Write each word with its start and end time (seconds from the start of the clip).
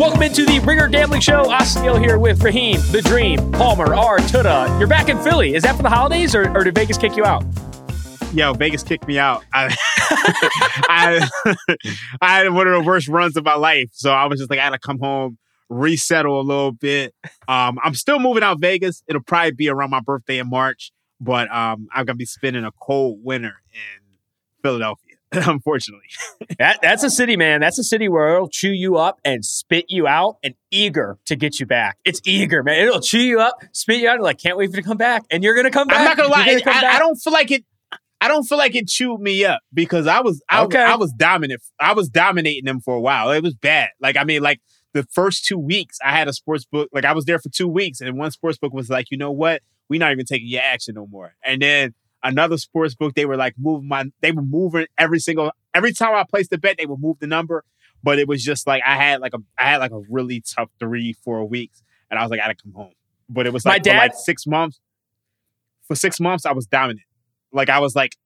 Welcome 0.00 0.22
into 0.22 0.46
the 0.46 0.60
Ringer 0.60 0.88
Gambling 0.88 1.20
Show. 1.20 1.50
Austin 1.50 2.02
here 2.02 2.18
with 2.18 2.42
Raheem, 2.42 2.80
The 2.90 3.02
Dream, 3.02 3.52
Palmer, 3.52 3.94
R. 3.94 4.16
Tuda. 4.16 4.78
You're 4.78 4.88
back 4.88 5.10
in 5.10 5.18
Philly. 5.18 5.54
Is 5.54 5.62
that 5.64 5.76
for 5.76 5.82
the 5.82 5.90
holidays 5.90 6.34
or, 6.34 6.50
or 6.56 6.64
did 6.64 6.74
Vegas 6.74 6.96
kick 6.96 7.18
you 7.18 7.26
out? 7.26 7.44
Yo, 8.32 8.54
Vegas 8.54 8.82
kicked 8.82 9.06
me 9.06 9.18
out. 9.18 9.44
I, 9.52 9.76
I, 10.88 11.28
I 12.22 12.38
had 12.38 12.54
one 12.54 12.66
of 12.66 12.72
the 12.72 12.82
worst 12.82 13.08
runs 13.08 13.36
of 13.36 13.44
my 13.44 13.56
life. 13.56 13.90
So 13.92 14.10
I 14.10 14.24
was 14.24 14.38
just 14.38 14.48
like, 14.48 14.58
I 14.58 14.64
had 14.64 14.70
to 14.70 14.78
come 14.78 15.00
home, 15.00 15.36
resettle 15.68 16.40
a 16.40 16.44
little 16.44 16.72
bit. 16.72 17.14
Um, 17.46 17.78
I'm 17.84 17.92
still 17.92 18.18
moving 18.18 18.42
out 18.42 18.58
Vegas. 18.58 19.02
It'll 19.06 19.22
probably 19.22 19.52
be 19.52 19.68
around 19.68 19.90
my 19.90 20.00
birthday 20.00 20.38
in 20.38 20.48
March, 20.48 20.92
but 21.20 21.54
um, 21.54 21.88
I'm 21.92 22.06
going 22.06 22.14
to 22.14 22.14
be 22.14 22.24
spending 22.24 22.64
a 22.64 22.72
cold 22.72 23.18
winter 23.22 23.60
in 23.70 24.16
Philadelphia. 24.62 25.09
unfortunately. 25.46 26.06
that 26.58 26.80
that's 26.82 27.04
a 27.04 27.10
city, 27.10 27.36
man. 27.36 27.60
That's 27.60 27.78
a 27.78 27.84
city 27.84 28.08
where 28.08 28.34
it'll 28.34 28.48
chew 28.48 28.72
you 28.72 28.96
up 28.96 29.20
and 29.24 29.44
spit 29.44 29.86
you 29.88 30.08
out 30.08 30.38
and 30.42 30.54
eager 30.72 31.18
to 31.26 31.36
get 31.36 31.60
you 31.60 31.66
back. 31.66 31.98
It's 32.04 32.20
eager, 32.24 32.64
man. 32.64 32.80
It'll 32.80 33.00
chew 33.00 33.20
you 33.20 33.40
up, 33.40 33.62
spit 33.72 34.00
you 34.00 34.08
out, 34.08 34.14
and 34.14 34.24
like 34.24 34.38
can't 34.38 34.56
wait 34.56 34.70
for 34.70 34.76
you 34.76 34.82
to 34.82 34.88
come 34.88 34.96
back. 34.96 35.22
And 35.30 35.44
you're 35.44 35.54
gonna 35.54 35.70
come 35.70 35.86
back. 35.86 35.98
I'm 35.98 36.04
not 36.04 36.16
gonna 36.16 36.28
lie. 36.30 36.46
Gonna 36.46 36.62
I, 36.66 36.96
I, 36.96 36.98
don't 36.98 37.14
feel 37.14 37.32
like 37.32 37.52
it. 37.52 37.64
I 38.20 38.26
don't 38.26 38.42
feel 38.42 38.58
like 38.58 38.74
it 38.74 38.88
chewed 38.88 39.20
me 39.20 39.44
up 39.44 39.60
because 39.72 40.08
I 40.08 40.20
was 40.20 40.42
I, 40.50 40.64
okay. 40.64 40.82
I 40.82 40.96
was 40.96 41.12
dominant. 41.12 41.62
I 41.78 41.92
was 41.92 42.08
dominating 42.08 42.64
them 42.64 42.80
for 42.80 42.94
a 42.94 43.00
while. 43.00 43.30
It 43.30 43.42
was 43.44 43.54
bad. 43.54 43.90
Like 44.00 44.16
I 44.16 44.24
mean, 44.24 44.42
like 44.42 44.60
the 44.94 45.04
first 45.12 45.44
two 45.44 45.58
weeks, 45.58 45.98
I 46.04 46.10
had 46.10 46.26
a 46.26 46.32
sports 46.32 46.64
book. 46.64 46.88
Like 46.92 47.04
I 47.04 47.12
was 47.12 47.24
there 47.24 47.38
for 47.38 47.50
two 47.50 47.68
weeks, 47.68 48.00
and 48.00 48.18
one 48.18 48.32
sports 48.32 48.58
book 48.58 48.72
was 48.72 48.90
like, 48.90 49.12
you 49.12 49.16
know 49.16 49.30
what? 49.30 49.62
We're 49.88 50.00
not 50.00 50.10
even 50.10 50.26
taking 50.26 50.48
your 50.48 50.62
action 50.62 50.96
no 50.96 51.06
more. 51.06 51.34
And 51.44 51.62
then 51.62 51.94
another 52.22 52.58
sports 52.58 52.94
book, 52.94 53.14
they 53.14 53.24
were 53.24 53.36
like 53.36 53.54
moving 53.58 53.88
my, 53.88 54.04
they 54.20 54.32
were 54.32 54.42
moving 54.42 54.86
every 54.98 55.18
single, 55.18 55.52
every 55.74 55.92
time 55.92 56.14
I 56.14 56.24
placed 56.24 56.52
a 56.52 56.58
bet, 56.58 56.76
they 56.78 56.86
would 56.86 57.00
move 57.00 57.18
the 57.20 57.26
number. 57.26 57.64
But 58.02 58.18
it 58.18 58.26
was 58.26 58.42
just 58.42 58.66
like 58.66 58.82
I 58.86 58.96
had 58.96 59.20
like 59.20 59.34
a, 59.34 59.38
I 59.58 59.64
had 59.64 59.78
like 59.78 59.90
a 59.90 60.00
really 60.08 60.40
tough 60.40 60.70
three, 60.78 61.12
four 61.12 61.44
weeks, 61.44 61.82
and 62.10 62.18
I 62.18 62.22
was 62.22 62.30
like, 62.30 62.40
I 62.40 62.44
gotta 62.44 62.54
come 62.54 62.72
home. 62.72 62.92
But 63.28 63.46
it 63.46 63.52
was 63.52 63.64
like 63.64 63.74
my 63.74 63.78
dad, 63.78 63.98
like 63.98 64.14
six 64.14 64.46
months. 64.46 64.80
For 65.86 65.94
six 65.94 66.18
months, 66.18 66.46
I 66.46 66.52
was 66.52 66.66
dominant. 66.66 67.06
Like 67.52 67.68
I 67.68 67.78
was 67.78 67.94
like, 67.94 68.16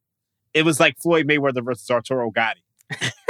it 0.52 0.64
was 0.64 0.78
like 0.78 0.96
Floyd 0.98 1.26
Mayweather 1.26 1.64
versus 1.64 1.90
Arturo 1.90 2.30
Gatti. 2.30 2.62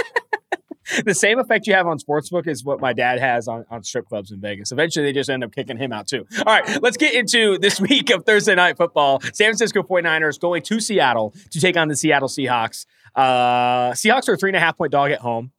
the 1.05 1.15
same 1.15 1.38
effect 1.38 1.66
you 1.66 1.75
have 1.75 1.87
on 1.87 1.99
sportsbook 1.99 2.47
is 2.47 2.65
what 2.65 2.81
my 2.81 2.93
dad 2.93 3.19
has 3.19 3.49
on, 3.49 3.65
on 3.71 3.82
strip 3.82 4.06
clubs 4.06 4.31
in 4.31 4.41
Vegas. 4.41 4.72
Eventually, 4.72 5.06
they 5.06 5.12
just 5.12 5.31
end 5.31 5.44
up 5.44 5.53
kicking 5.53 5.77
him 5.77 5.93
out 5.93 6.06
too. 6.06 6.27
All 6.38 6.44
right, 6.47 6.82
let's 6.82 6.97
get 6.97 7.15
into 7.15 7.59
this 7.59 7.81
week 7.88 8.10
of 8.10 8.25
Thursday 8.25 8.55
night 8.55 8.77
football. 8.77 9.21
San 9.21 9.49
Francisco 9.49 9.83
49ers 9.83 10.38
going 10.41 10.62
to 10.62 10.81
Seattle 10.81 11.34
to 11.50 11.60
take 11.60 11.77
on 11.77 11.88
the 11.88 11.97
Seattle 11.97 12.28
Seahawks. 12.28 12.87
Uh, 13.15 13.93
Seahawks 13.93 14.28
are 14.28 14.34
a 14.34 14.37
three 14.37 14.50
and 14.50 14.56
a 14.56 14.60
half 14.60 14.77
point 14.77 14.93
dog 14.93 15.10
at 15.10 15.21
home. 15.21 15.53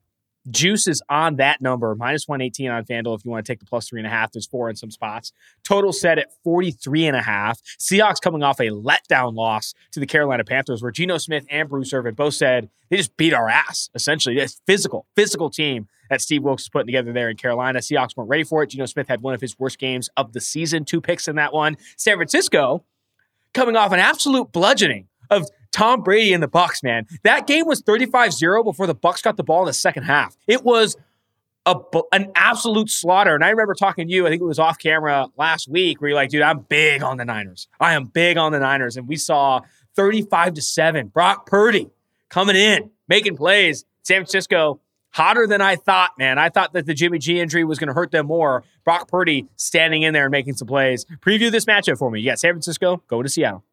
Juice 0.50 0.88
is 0.88 1.01
on 1.09 1.38
that 1.38 1.61
number, 1.61 1.95
minus 1.95 2.28
118 2.28 2.69
on 2.69 2.85
FanDuel 2.85 3.17
if 3.17 3.25
you 3.25 3.31
want 3.31 3.45
to 3.45 3.51
take 3.51 3.59
the 3.59 3.66
plus 3.66 3.89
three 3.89 4.00
and 4.00 4.07
a 4.07 4.09
half. 4.09 4.31
There's 4.31 4.45
four 4.45 4.69
in 4.69 4.75
some 4.75 4.91
spots. 4.91 5.31
Total 5.63 5.91
set 5.91 6.19
at 6.19 6.31
43 6.44 7.07
and 7.07 7.17
a 7.17 7.22
half. 7.22 7.61
Seahawks 7.79 8.22
coming 8.22 8.44
off 8.44 8.59
a 8.59 8.69
letdown 8.69 9.33
loss 9.33 9.73
to 9.91 10.00
the 10.00 10.06
Carolina 10.06 10.44
Panthers, 10.44 10.81
where 10.81 10.91
Geno 10.91 11.17
Smith 11.17 11.45
and 11.50 11.67
Bruce 11.67 11.94
Irvin 11.94 12.13
both 12.13 12.35
said 12.35 12.69
they 12.89 12.97
just 12.97 13.17
beat 13.17 13.33
our 13.33 13.50
ass, 13.50 13.89
essentially. 13.95 14.38
It's 14.38 14.61
physical, 14.67 15.07
physical 15.16 15.50
team 15.50 15.88
that 16.09 16.22
Steve 16.22 16.44
Wilks 16.44 16.63
is 16.63 16.69
putting 16.69 16.88
together 16.88 17.12
there 17.12 17.29
in 17.29 17.38
Carolina. 17.38 17.79
Seahawks 17.79 18.16
weren't 18.16 18.29
ready 18.29 18.44
for 18.44 18.62
it. 18.63 18.69
Geno 18.69 18.85
Smith 18.85 19.07
had 19.07 19.22
one 19.22 19.33
of 19.33 19.41
his 19.41 19.57
worst 19.57 19.79
games 19.79 20.09
of 20.17 20.33
the 20.33 20.41
season, 20.41 20.85
two 20.85 21.01
picks 21.01 21.27
in 21.27 21.35
that 21.38 21.53
one. 21.53 21.77
San 21.97 22.17
Francisco 22.17 22.83
coming 23.53 23.75
off 23.75 23.91
an 23.91 24.00
absolute 24.00 24.51
bludgeoning 24.51 25.07
of 25.31 25.47
Tom 25.75 26.03
Brady 26.03 26.31
and 26.31 26.41
the 26.41 26.47
Bucs, 26.47 26.81
man. 26.81 27.06
That 27.24 27.47
game 27.47 27.66
was 27.66 27.81
35-0 27.81 28.63
before 28.63 28.88
the 28.88 28.96
Bucs 28.96 29.22
got 29.22 29.36
the 29.36 29.44
ball 29.44 29.63
in 29.63 29.66
the 29.66 29.74
second 29.74 30.03
half. 30.03 30.38
It 30.47 30.63
was 30.63 30.96
a, 31.66 31.75
an 32.13 32.31
absolute 32.34 32.90
slaughter. 32.90 33.36
And 33.36 33.44
I 33.44 33.50
remember 33.50 33.74
talking 33.74 34.08
to 34.08 34.13
you, 34.13 34.25
I 34.25 34.30
think 34.30 34.41
it 34.41 34.46
was 34.46 34.58
off 34.58 34.80
camera 34.80 35.28
last 35.36 35.68
week, 35.68 36.00
where 36.00 36.12
you're 36.12 36.16
like, 36.16 36.30
dude, 36.30 36.44
I'm 36.44 36.59
big 36.59 37.03
on 37.03 37.18
the 37.18 37.25
Niners. 37.25 37.68
I 37.78 37.94
am 37.96 38.06
big 38.06 38.38
on 38.38 38.53
the 38.53 38.59
Niners. 38.59 38.96
And 38.96 39.06
we 39.06 39.18
saw 39.18 39.59
35 39.97 40.53
to 40.53 40.62
7. 40.62 41.08
Brock 41.08 41.46
Purdy 41.46 41.90
coming 42.30 42.56
in, 42.56 42.90
making 43.09 43.36
plays. 43.36 43.84
San 44.03 44.22
Francisco, 44.22 44.80
hotter 45.09 45.46
than 45.46 45.59
I 45.59 45.75
thought, 45.75 46.12
man. 46.18 46.40
I 46.40 46.47
thought 46.47 46.72
that 46.72 46.86
the 46.86 46.94
Jimmy 46.94 47.19
G 47.19 47.42
injury 47.42 47.66
was 47.66 47.80
going 47.80 47.89
to 47.89 47.94
hurt 47.94 48.12
them 48.12 48.27
more. 48.27 48.63
Brock 48.86 49.10
Purdy 49.10 49.45
standing 49.57 50.04
in 50.04 50.13
there 50.13 50.24
and 50.24 50.31
making 50.31 50.56
some 50.56 50.69
plays. 50.69 51.06
Preview 51.19 51.51
this 51.51 51.66
matchup 51.66 51.98
for 51.98 52.10
me. 52.10 52.22
You 52.22 52.30
got 52.30 52.39
San 52.39 52.54
Francisco, 52.54 53.04
go 53.10 53.22
to 53.22 53.27
Seattle 53.27 53.66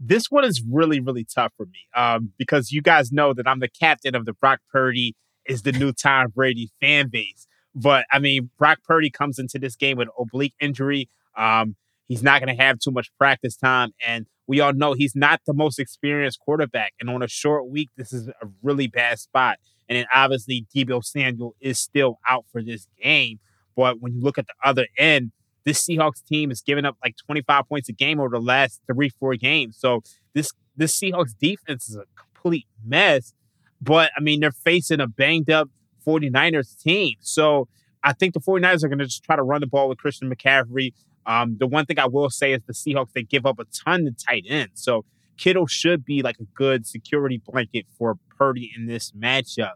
this 0.00 0.30
one 0.30 0.44
is 0.44 0.62
really, 0.70 1.00
really 1.00 1.24
tough 1.24 1.52
for 1.56 1.66
me 1.66 1.86
um, 1.94 2.32
because 2.38 2.70
you 2.70 2.82
guys 2.82 3.10
know 3.10 3.34
that 3.34 3.48
I'm 3.48 3.60
the 3.60 3.68
captain 3.68 4.14
of 4.14 4.24
the 4.24 4.32
Brock 4.32 4.60
Purdy 4.70 5.14
is 5.46 5.62
the 5.62 5.72
new 5.72 5.92
Tom 5.92 6.28
Brady 6.34 6.70
fan 6.80 7.08
base. 7.08 7.46
But 7.74 8.06
I 8.12 8.18
mean, 8.18 8.50
Brock 8.58 8.78
Purdy 8.84 9.10
comes 9.10 9.38
into 9.38 9.58
this 9.58 9.76
game 9.76 9.96
with 9.96 10.08
oblique 10.18 10.54
injury. 10.60 11.08
Um, 11.36 11.76
he's 12.06 12.22
not 12.22 12.42
going 12.42 12.54
to 12.54 12.62
have 12.62 12.78
too 12.78 12.90
much 12.90 13.10
practice 13.18 13.56
time. 13.56 13.92
And 14.06 14.26
we 14.46 14.60
all 14.60 14.72
know 14.72 14.94
he's 14.94 15.14
not 15.14 15.40
the 15.46 15.54
most 15.54 15.78
experienced 15.78 16.40
quarterback. 16.40 16.94
And 17.00 17.10
on 17.10 17.22
a 17.22 17.28
short 17.28 17.68
week, 17.68 17.90
this 17.96 18.12
is 18.12 18.28
a 18.28 18.48
really 18.62 18.86
bad 18.86 19.18
spot. 19.18 19.58
And 19.88 19.96
then 19.96 20.06
obviously, 20.14 20.66
Deebo 20.74 21.04
Samuel 21.04 21.54
is 21.60 21.78
still 21.78 22.18
out 22.28 22.44
for 22.52 22.62
this 22.62 22.86
game. 23.02 23.40
But 23.76 24.00
when 24.00 24.14
you 24.14 24.20
look 24.20 24.38
at 24.38 24.46
the 24.46 24.68
other 24.68 24.86
end, 24.96 25.32
this 25.64 25.86
Seahawks 25.86 26.24
team 26.24 26.50
has 26.50 26.60
given 26.60 26.84
up 26.84 26.96
like 27.04 27.16
25 27.26 27.68
points 27.68 27.88
a 27.88 27.92
game 27.92 28.20
over 28.20 28.30
the 28.30 28.40
last 28.40 28.80
three, 28.90 29.08
four 29.08 29.34
games. 29.36 29.76
So 29.78 30.02
this 30.34 30.50
this 30.76 30.98
Seahawks 30.98 31.34
defense 31.38 31.88
is 31.88 31.96
a 31.96 32.04
complete 32.16 32.66
mess. 32.84 33.34
But 33.80 34.10
I 34.16 34.20
mean, 34.20 34.40
they're 34.40 34.52
facing 34.52 35.00
a 35.00 35.06
banged 35.06 35.50
up 35.50 35.68
49ers 36.06 36.80
team. 36.80 37.16
So 37.20 37.68
I 38.02 38.12
think 38.12 38.34
the 38.34 38.40
49ers 38.40 38.84
are 38.84 38.88
going 38.88 38.98
to 38.98 39.04
just 39.04 39.24
try 39.24 39.36
to 39.36 39.42
run 39.42 39.60
the 39.60 39.66
ball 39.66 39.88
with 39.88 39.98
Christian 39.98 40.32
McCaffrey. 40.32 40.92
Um, 41.26 41.56
the 41.58 41.66
one 41.66 41.84
thing 41.84 41.98
I 41.98 42.06
will 42.06 42.30
say 42.30 42.52
is 42.52 42.62
the 42.66 42.72
Seahawks, 42.72 43.12
they 43.12 43.22
give 43.22 43.44
up 43.44 43.58
a 43.58 43.64
ton 43.64 44.04
to 44.04 44.12
tight 44.12 44.44
ends. 44.48 44.82
So 44.82 45.04
Kittle 45.36 45.66
should 45.66 46.04
be 46.04 46.22
like 46.22 46.36
a 46.40 46.44
good 46.54 46.86
security 46.86 47.42
blanket 47.44 47.86
for 47.96 48.16
Purdy 48.36 48.72
in 48.76 48.86
this 48.86 49.12
matchup. 49.12 49.72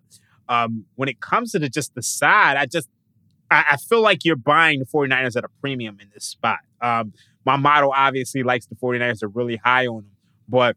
Um, 0.48 0.86
when 0.96 1.08
it 1.08 1.20
comes 1.20 1.52
to 1.52 1.58
the, 1.58 1.68
just 1.68 1.94
the 1.94 2.02
side, 2.02 2.56
I 2.56 2.66
just 2.66 2.88
I, 3.52 3.64
I, 3.72 3.76
feel 3.76 4.00
like 4.00 4.24
you're 4.24 4.36
buying 4.36 4.78
the 4.78 4.86
49ers 4.86 5.36
at 5.36 5.44
a 5.44 5.48
premium 5.60 5.98
in 6.00 6.08
this 6.14 6.24
spot. 6.24 6.58
Um, 6.80 7.12
my 7.44 7.56
model 7.56 7.92
obviously 7.94 8.42
likes 8.42 8.66
the 8.66 8.74
49ers 8.76 9.22
are 9.22 9.28
really 9.28 9.56
high 9.56 9.86
on 9.86 10.02
them, 10.02 10.16
but 10.48 10.76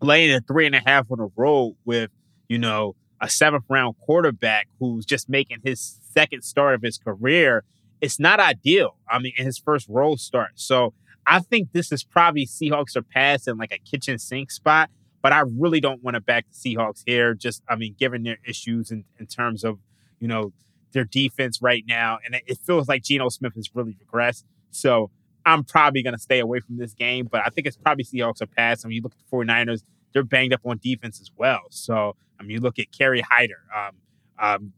laying 0.00 0.32
a 0.32 0.40
three 0.40 0.66
and 0.66 0.74
a 0.74 0.82
half 0.84 1.10
on 1.10 1.18
the 1.18 1.28
road 1.36 1.76
with, 1.84 2.10
you 2.48 2.58
know, 2.58 2.94
a 3.20 3.28
seventh 3.28 3.64
round 3.68 3.96
quarterback 3.98 4.68
who's 4.78 5.04
just 5.04 5.28
making 5.28 5.58
his 5.64 5.98
second 6.12 6.42
start 6.42 6.74
of 6.74 6.82
his 6.82 6.98
career, 6.98 7.64
it's 8.00 8.20
not 8.20 8.38
ideal. 8.38 8.96
I 9.10 9.18
mean, 9.18 9.32
in 9.36 9.44
his 9.44 9.58
first 9.58 9.88
road 9.88 10.20
start. 10.20 10.52
So 10.54 10.94
I 11.26 11.40
think 11.40 11.72
this 11.72 11.90
is 11.90 12.04
probably 12.04 12.46
Seahawks 12.46 12.96
are 12.96 13.02
passing 13.02 13.56
like 13.56 13.72
a 13.72 13.78
kitchen 13.78 14.18
sink 14.18 14.50
spot, 14.50 14.90
but 15.20 15.32
I 15.32 15.42
really 15.58 15.80
don't 15.80 16.02
want 16.02 16.14
to 16.14 16.20
back 16.20 16.46
the 16.48 16.76
Seahawks 16.76 17.02
here. 17.04 17.34
Just, 17.34 17.62
I 17.68 17.76
mean, 17.76 17.96
given 17.98 18.22
their 18.22 18.38
issues 18.46 18.90
in, 18.90 19.04
in 19.18 19.26
terms 19.26 19.64
of, 19.64 19.78
you 20.20 20.28
know, 20.28 20.52
their 20.92 21.04
defense 21.04 21.60
right 21.60 21.84
now. 21.86 22.18
And 22.24 22.40
it 22.46 22.58
feels 22.64 22.88
like 22.88 23.02
Geno 23.02 23.28
Smith 23.28 23.54
has 23.54 23.70
really 23.74 23.96
regressed. 24.04 24.44
So 24.70 25.10
I'm 25.44 25.64
probably 25.64 26.02
going 26.02 26.14
to 26.14 26.20
stay 26.20 26.40
away 26.40 26.60
from 26.60 26.76
this 26.76 26.94
game, 26.94 27.28
but 27.30 27.42
I 27.44 27.48
think 27.50 27.66
it's 27.66 27.76
probably 27.76 28.04
Seahawks 28.04 28.42
are 28.42 28.46
pass. 28.46 28.84
I 28.84 28.88
mean, 28.88 28.96
you 28.96 29.02
look 29.02 29.12
at 29.12 29.18
the 29.30 29.36
49ers, 29.36 29.82
they're 30.12 30.24
banged 30.24 30.52
up 30.52 30.60
on 30.64 30.78
defense 30.82 31.20
as 31.20 31.30
well. 31.36 31.62
So, 31.70 32.16
I 32.38 32.42
mean, 32.42 32.52
you 32.52 32.60
look 32.60 32.78
at 32.78 32.86
Kerry 32.92 33.20
Hyder, 33.20 33.60
um, 33.74 33.96
um, 34.38 34.72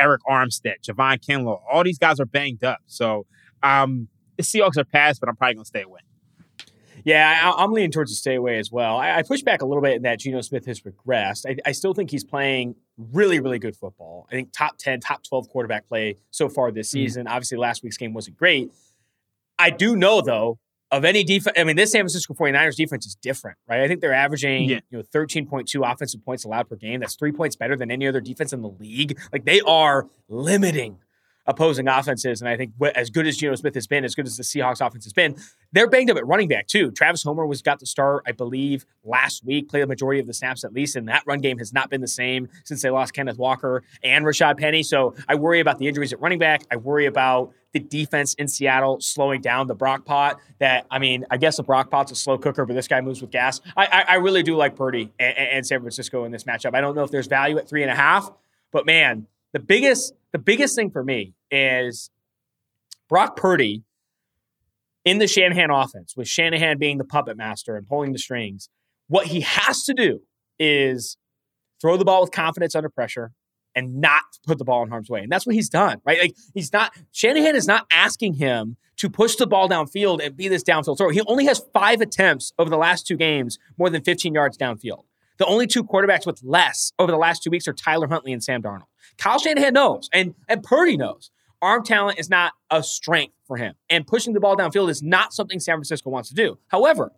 Arik 0.00 0.18
Armstead, 0.28 0.76
Javon 0.82 1.18
Kinlaw, 1.24 1.60
all 1.70 1.84
these 1.84 1.98
guys 1.98 2.18
are 2.18 2.26
banged 2.26 2.64
up. 2.64 2.80
So, 2.86 3.26
um, 3.62 4.08
the 4.36 4.42
Seahawks 4.42 4.76
are 4.76 4.84
pass, 4.84 5.18
but 5.18 5.28
I'm 5.28 5.36
probably 5.36 5.54
going 5.54 5.64
to 5.64 5.68
stay 5.68 5.82
away. 5.82 6.00
Yeah, 7.04 7.52
I, 7.56 7.62
am 7.62 7.72
leaning 7.72 7.90
towards 7.90 8.10
the 8.10 8.16
stay 8.16 8.34
away 8.34 8.58
as 8.58 8.72
well. 8.72 8.96
I, 8.96 9.18
I 9.18 9.22
push 9.22 9.42
back 9.42 9.60
a 9.60 9.66
little 9.66 9.82
bit 9.82 9.96
in 9.96 10.02
that 10.02 10.18
Geno 10.20 10.40
Smith 10.40 10.64
has 10.66 10.80
regressed. 10.80 11.44
I, 11.46 11.56
I, 11.68 11.72
still 11.72 11.92
think 11.92 12.10
he's 12.10 12.24
playing 12.24 12.76
really, 12.96 13.40
really 13.40 13.58
good 13.58 13.76
football. 13.76 14.26
I 14.30 14.34
think 14.34 14.52
top 14.52 14.78
10, 14.78 15.00
top 15.00 15.22
12 15.22 15.48
quarterback 15.50 15.86
play 15.86 16.16
so 16.30 16.48
far 16.48 16.70
this 16.72 16.88
mm-hmm. 16.88 17.04
season. 17.04 17.26
Mm-hmm. 17.26 17.34
Obviously, 17.34 17.58
last 17.58 17.82
week's 17.82 17.98
game 17.98 18.14
wasn't 18.14 18.38
great. 18.38 18.72
I 19.58 19.70
do 19.70 19.96
know, 19.96 20.22
though, 20.22 20.58
of 20.90 21.04
any 21.04 21.24
defense, 21.24 21.56
I 21.58 21.64
mean, 21.64 21.76
this 21.76 21.92
San 21.92 22.02
Francisco 22.02 22.34
49ers 22.34 22.76
defense 22.76 23.04
is 23.04 23.16
different, 23.16 23.58
right? 23.68 23.80
I 23.80 23.88
think 23.88 24.00
they're 24.00 24.14
averaging, 24.14 24.70
yeah. 24.70 24.80
you 24.90 24.98
know, 24.98 25.04
13.2 25.14 25.92
offensive 25.92 26.24
points 26.24 26.44
allowed 26.44 26.68
per 26.68 26.76
game. 26.76 27.00
That's 27.00 27.16
three 27.16 27.32
points 27.32 27.56
better 27.56 27.76
than 27.76 27.90
any 27.90 28.06
other 28.06 28.20
defense 28.20 28.52
in 28.52 28.62
the 28.62 28.68
league. 28.68 29.18
Like 29.32 29.44
they 29.44 29.60
are 29.62 30.06
limiting 30.28 30.98
opposing 31.46 31.88
offenses. 31.88 32.40
And 32.40 32.48
I 32.48 32.56
think 32.56 32.72
as 32.94 33.10
good 33.10 33.26
as 33.26 33.36
Geno 33.36 33.54
Smith 33.54 33.74
has 33.74 33.86
been, 33.86 34.04
as 34.04 34.14
good 34.14 34.26
as 34.26 34.36
the 34.36 34.42
Seahawks 34.42 34.84
offense 34.84 35.04
has 35.04 35.12
been, 35.12 35.36
they're 35.72 35.88
banged 35.88 36.10
up 36.10 36.16
at 36.16 36.26
running 36.26 36.48
back 36.48 36.66
too. 36.66 36.90
Travis 36.90 37.22
Homer 37.22 37.46
was 37.46 37.62
got 37.62 37.80
the 37.80 37.86
start, 37.86 38.22
I 38.26 38.32
believe, 38.32 38.86
last 39.02 39.44
week, 39.44 39.68
played 39.68 39.82
the 39.82 39.86
majority 39.86 40.20
of 40.20 40.26
the 40.26 40.34
snaps 40.34 40.64
at 40.64 40.72
least, 40.72 40.96
and 40.96 41.08
that 41.08 41.22
run 41.26 41.40
game 41.40 41.58
has 41.58 41.72
not 41.72 41.90
been 41.90 42.00
the 42.00 42.08
same 42.08 42.48
since 42.64 42.82
they 42.82 42.90
lost 42.90 43.12
Kenneth 43.12 43.38
Walker 43.38 43.82
and 44.02 44.24
Rashaad 44.24 44.58
Penny. 44.58 44.82
So 44.82 45.14
I 45.28 45.34
worry 45.34 45.60
about 45.60 45.78
the 45.78 45.88
injuries 45.88 46.12
at 46.12 46.20
running 46.20 46.38
back. 46.38 46.62
I 46.70 46.76
worry 46.76 47.06
about 47.06 47.52
the 47.72 47.80
defense 47.80 48.34
in 48.34 48.46
Seattle 48.46 49.00
slowing 49.00 49.40
down 49.40 49.66
the 49.66 49.74
Brock 49.74 50.04
pot. 50.04 50.38
That 50.60 50.86
I 50.90 50.98
mean, 50.98 51.26
I 51.30 51.36
guess 51.36 51.56
the 51.56 51.64
Brock 51.64 51.90
pot's 51.90 52.12
a 52.12 52.14
slow 52.14 52.38
cooker, 52.38 52.64
but 52.64 52.74
this 52.74 52.88
guy 52.88 53.00
moves 53.00 53.20
with 53.20 53.30
gas. 53.32 53.60
I, 53.76 53.86
I, 53.86 54.00
I 54.02 54.14
really 54.14 54.44
do 54.44 54.56
like 54.56 54.76
Purdy 54.76 55.12
and, 55.18 55.36
and 55.36 55.66
San 55.66 55.80
Francisco 55.80 56.24
in 56.24 56.32
this 56.32 56.44
matchup. 56.44 56.74
I 56.74 56.80
don't 56.80 56.94
know 56.94 57.02
if 57.02 57.10
there's 57.10 57.26
value 57.26 57.58
at 57.58 57.68
three 57.68 57.82
and 57.82 57.90
a 57.90 57.96
half, 57.96 58.30
but 58.70 58.86
man, 58.86 59.26
the 59.54 59.60
biggest 59.60 60.12
the 60.32 60.38
biggest 60.38 60.74
thing 60.74 60.90
for 60.90 61.02
me 61.02 61.32
is 61.50 62.10
Brock 63.08 63.36
Purdy 63.36 63.84
in 65.04 65.18
the 65.18 65.28
Shanahan 65.28 65.70
offense, 65.70 66.14
with 66.16 66.28
Shanahan 66.28 66.78
being 66.78 66.98
the 66.98 67.04
puppet 67.04 67.36
master 67.36 67.76
and 67.76 67.86
pulling 67.86 68.12
the 68.12 68.18
strings. 68.18 68.68
What 69.06 69.28
he 69.28 69.42
has 69.42 69.84
to 69.84 69.94
do 69.94 70.20
is 70.58 71.16
throw 71.80 71.96
the 71.96 72.04
ball 72.04 72.22
with 72.22 72.32
confidence 72.32 72.74
under 72.74 72.88
pressure 72.88 73.32
and 73.76 74.00
not 74.00 74.22
put 74.46 74.58
the 74.58 74.64
ball 74.64 74.82
in 74.82 74.88
harm's 74.88 75.08
way. 75.08 75.20
And 75.20 75.30
that's 75.30 75.46
what 75.46 75.54
he's 75.54 75.68
done, 75.68 76.00
right? 76.04 76.20
Like 76.20 76.34
he's 76.52 76.72
not 76.72 76.92
Shanahan 77.12 77.54
is 77.54 77.68
not 77.68 77.86
asking 77.92 78.34
him 78.34 78.76
to 78.96 79.08
push 79.08 79.36
the 79.36 79.46
ball 79.46 79.68
downfield 79.68 80.24
and 80.24 80.36
be 80.36 80.48
this 80.48 80.64
downfield 80.64 80.98
thrower. 80.98 81.12
He 81.12 81.20
only 81.22 81.44
has 81.46 81.62
five 81.72 82.00
attempts 82.00 82.52
over 82.58 82.70
the 82.70 82.76
last 82.76 83.06
two 83.06 83.16
games, 83.16 83.58
more 83.78 83.90
than 83.90 84.02
15 84.02 84.34
yards 84.34 84.58
downfield. 84.58 85.04
The 85.36 85.46
only 85.46 85.66
two 85.66 85.84
quarterbacks 85.84 86.26
with 86.26 86.40
less 86.42 86.92
over 86.98 87.12
the 87.12 87.18
last 87.18 87.42
two 87.42 87.50
weeks 87.50 87.68
are 87.68 87.72
Tyler 87.72 88.08
Huntley 88.08 88.32
and 88.32 88.42
Sam 88.42 88.62
Darnold. 88.62 88.86
Kyle 89.18 89.38
Shanahan 89.38 89.74
knows, 89.74 90.08
and, 90.12 90.34
and 90.48 90.62
Purdy 90.62 90.96
knows. 90.96 91.30
Arm 91.62 91.82
talent 91.82 92.18
is 92.18 92.28
not 92.28 92.52
a 92.70 92.82
strength 92.82 93.34
for 93.46 93.56
him, 93.56 93.74
and 93.88 94.06
pushing 94.06 94.34
the 94.34 94.40
ball 94.40 94.56
downfield 94.56 94.90
is 94.90 95.02
not 95.02 95.32
something 95.32 95.60
San 95.60 95.76
Francisco 95.76 96.10
wants 96.10 96.28
to 96.28 96.34
do. 96.34 96.58
However, 96.68 97.12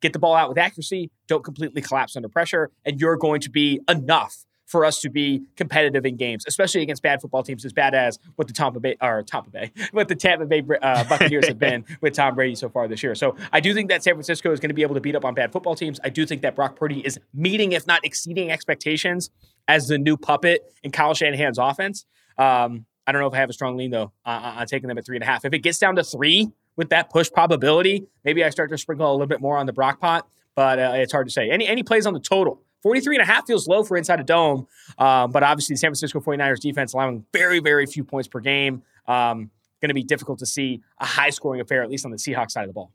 get 0.00 0.12
the 0.12 0.18
ball 0.18 0.34
out 0.34 0.48
with 0.48 0.58
accuracy, 0.58 1.10
don't 1.26 1.44
completely 1.44 1.82
collapse 1.82 2.16
under 2.16 2.28
pressure, 2.28 2.70
and 2.84 3.00
you're 3.00 3.16
going 3.16 3.40
to 3.42 3.50
be 3.50 3.80
enough 3.88 4.44
for 4.72 4.86
us 4.86 5.00
to 5.00 5.10
be 5.10 5.42
competitive 5.54 6.06
in 6.06 6.16
games, 6.16 6.44
especially 6.48 6.80
against 6.80 7.02
bad 7.02 7.20
football 7.20 7.42
teams 7.42 7.64
as 7.66 7.74
bad 7.74 7.94
as 7.94 8.18
what 8.36 8.48
the 8.48 8.54
Tampa 8.54 8.80
Bay 8.80 8.96
or 9.02 9.22
Tampa 9.22 9.50
Bay, 9.50 9.70
what 9.92 10.08
the 10.08 10.16
Tampa 10.16 10.46
Bay 10.46 10.64
uh, 10.80 11.04
Buccaneers 11.04 11.46
have 11.46 11.58
been 11.58 11.84
with 12.00 12.14
Tom 12.14 12.34
Brady 12.34 12.54
so 12.54 12.70
far 12.70 12.88
this 12.88 13.02
year. 13.02 13.14
So 13.14 13.36
I 13.52 13.60
do 13.60 13.74
think 13.74 13.90
that 13.90 14.02
San 14.02 14.14
Francisco 14.14 14.50
is 14.50 14.58
going 14.58 14.70
to 14.70 14.74
be 14.74 14.82
able 14.82 14.94
to 14.94 15.00
beat 15.00 15.14
up 15.14 15.26
on 15.26 15.34
bad 15.34 15.52
football 15.52 15.76
teams. 15.76 16.00
I 16.02 16.08
do 16.08 16.24
think 16.24 16.40
that 16.42 16.56
Brock 16.56 16.76
Purdy 16.76 17.00
is 17.06 17.20
meeting, 17.34 17.72
if 17.72 17.86
not 17.86 18.04
exceeding, 18.04 18.50
expectations 18.50 19.30
as 19.68 19.88
the 19.88 19.98
new 19.98 20.16
puppet 20.16 20.62
in 20.82 20.90
Kyle 20.90 21.14
Shanahan's 21.14 21.58
offense. 21.58 22.06
Um, 22.38 22.86
I 23.06 23.12
don't 23.12 23.20
know 23.20 23.28
if 23.28 23.34
I 23.34 23.38
have 23.38 23.50
a 23.50 23.52
strong 23.52 23.76
lean 23.76 23.90
though 23.90 24.10
uh, 24.24 24.54
on 24.56 24.66
taking 24.66 24.88
them 24.88 24.96
at 24.96 25.04
three 25.04 25.16
and 25.16 25.22
a 25.22 25.26
half. 25.26 25.44
If 25.44 25.52
it 25.52 25.58
gets 25.58 25.78
down 25.78 25.96
to 25.96 26.04
three 26.04 26.50
with 26.76 26.88
that 26.88 27.10
push 27.10 27.30
probability, 27.30 28.06
maybe 28.24 28.42
I 28.42 28.48
start 28.48 28.70
to 28.70 28.78
sprinkle 28.78 29.10
a 29.10 29.12
little 29.12 29.26
bit 29.26 29.42
more 29.42 29.58
on 29.58 29.66
the 29.66 29.72
Brock 29.74 30.00
pot, 30.00 30.26
but 30.54 30.78
uh, 30.78 30.92
it's 30.94 31.12
hard 31.12 31.26
to 31.26 31.32
say. 31.32 31.50
Any 31.50 31.68
any 31.68 31.82
plays 31.82 32.06
on 32.06 32.14
the 32.14 32.20
total? 32.20 32.62
43 32.82 33.16
and 33.16 33.22
a 33.22 33.26
half 33.26 33.46
feels 33.46 33.68
low 33.68 33.84
for 33.84 33.96
inside 33.96 34.20
a 34.20 34.24
dome, 34.24 34.66
um, 34.98 35.30
but 35.30 35.42
obviously 35.42 35.74
the 35.74 35.78
San 35.78 35.88
Francisco 35.88 36.20
49ers 36.20 36.60
defense 36.60 36.92
allowing 36.92 37.24
very, 37.32 37.60
very 37.60 37.86
few 37.86 38.04
points 38.04 38.28
per 38.28 38.40
game. 38.40 38.82
Um, 39.06 39.50
going 39.80 39.88
to 39.88 39.94
be 39.94 40.02
difficult 40.02 40.38
to 40.38 40.46
see 40.46 40.80
a 40.98 41.04
high 41.04 41.30
scoring 41.30 41.60
affair, 41.60 41.82
at 41.82 41.90
least 41.90 42.04
on 42.04 42.10
the 42.10 42.16
Seahawks 42.16 42.52
side 42.52 42.62
of 42.62 42.68
the 42.68 42.72
ball. 42.72 42.92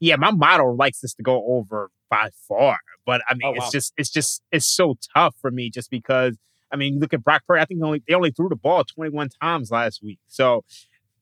Yeah, 0.00 0.16
my 0.16 0.30
model 0.30 0.76
likes 0.76 1.00
this 1.00 1.12
to 1.14 1.22
go 1.22 1.44
over 1.46 1.90
by 2.08 2.30
far, 2.48 2.78
but 3.04 3.20
I 3.28 3.34
mean, 3.34 3.42
oh, 3.44 3.50
wow. 3.50 3.56
it's 3.58 3.70
just, 3.70 3.92
it's 3.96 4.10
just, 4.10 4.42
it's 4.52 4.66
so 4.66 4.96
tough 5.14 5.34
for 5.40 5.50
me 5.50 5.70
just 5.70 5.90
because, 5.90 6.38
I 6.72 6.76
mean, 6.76 6.94
you 6.94 7.00
look 7.00 7.12
at 7.12 7.24
Brock 7.24 7.42
Purdy, 7.46 7.60
I 7.60 7.64
think 7.64 7.80
they 7.80 7.86
only, 7.86 8.02
they 8.06 8.14
only 8.14 8.30
threw 8.30 8.48
the 8.48 8.56
ball 8.56 8.84
21 8.84 9.30
times 9.42 9.70
last 9.72 10.02
week. 10.02 10.20
So 10.28 10.64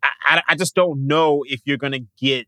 I, 0.03 0.11
I, 0.23 0.43
I 0.51 0.55
just 0.57 0.75
don't 0.75 1.07
know 1.07 1.43
if 1.47 1.63
you're 1.65 1.79
going 1.79 1.95
to 1.95 2.05
get 2.21 2.47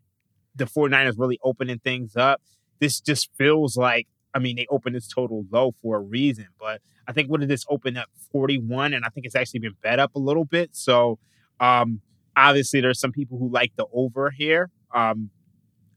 the 0.55 0.67
49ers 0.67 1.15
really 1.17 1.41
opening 1.43 1.79
things 1.79 2.15
up. 2.15 2.43
This 2.79 3.01
just 3.01 3.31
feels 3.37 3.77
like 3.77 4.07
I 4.35 4.39
mean, 4.39 4.57
they 4.57 4.67
opened 4.71 4.95
this 4.95 5.09
total 5.09 5.45
low 5.51 5.73
for 5.83 5.97
a 5.97 6.01
reason, 6.01 6.49
but 6.59 6.81
I 7.07 7.13
think 7.13 7.31
what 7.31 7.41
did 7.41 7.49
this 7.49 7.65
open 7.69 7.97
up 7.97 8.09
41, 8.33 8.93
and 8.93 9.05
I 9.05 9.09
think 9.09 9.27
it's 9.27 9.35
actually 9.35 9.61
been 9.61 9.77
bet 9.83 9.99
up 9.99 10.15
a 10.15 10.19
little 10.19 10.45
bit. 10.45 10.71
So 10.73 11.19
um, 11.61 12.01
obviously, 12.37 12.81
there's 12.81 13.01
some 13.01 13.13
people 13.13 13.39
who 13.39 13.49
like 13.49 13.73
the 13.77 13.87
over 13.93 14.31
here. 14.31 14.71
Um, 14.95 15.31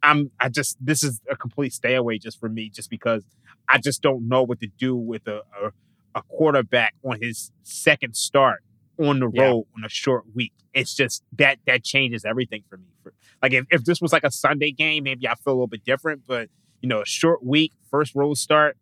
I'm 0.04 0.32
I 0.40 0.50
just 0.50 0.78
this 0.80 1.04
is 1.04 1.22
a 1.30 1.36
complete 1.36 1.74
stay 1.74 1.96
away 1.96 2.18
just 2.18 2.40
for 2.40 2.50
me, 2.50 2.70
just 2.70 2.90
because 2.90 3.24
I 3.68 3.78
just 3.78 4.02
don't 4.02 4.28
know 4.28 4.44
what 4.44 4.60
to 4.62 4.68
do 4.68 4.96
with 4.96 5.28
a 5.28 5.42
a, 5.62 5.72
a 6.16 6.24
quarterback 6.24 6.96
on 7.04 7.20
his 7.22 7.52
second 7.64 8.16
start 8.16 8.64
on 8.98 9.20
the 9.20 9.28
road 9.28 9.36
yeah. 9.36 9.78
on 9.78 9.86
a 9.86 9.90
short 9.90 10.24
week. 10.34 10.54
It's 10.74 10.96
just 10.96 11.24
that 11.38 11.60
that 11.68 11.84
changes 11.84 12.26
everything 12.26 12.64
for 12.70 12.78
me. 12.78 12.86
For, 13.04 13.14
like 13.42 13.54
if, 13.54 13.66
if 13.70 13.84
this 13.84 14.02
was 14.02 14.14
like 14.14 14.24
a 14.24 14.32
Sunday 14.32 14.72
game, 14.72 15.04
maybe 15.04 15.28
I 15.28 15.36
feel 15.36 15.54
a 15.54 15.56
little 15.56 15.68
bit 15.68 15.84
different, 15.84 16.24
but 16.26 16.50
you 16.82 16.90
know, 16.90 17.02
a 17.02 17.06
short 17.06 17.44
week, 17.44 17.74
first 17.90 18.16
road 18.16 18.38
start 18.38 18.78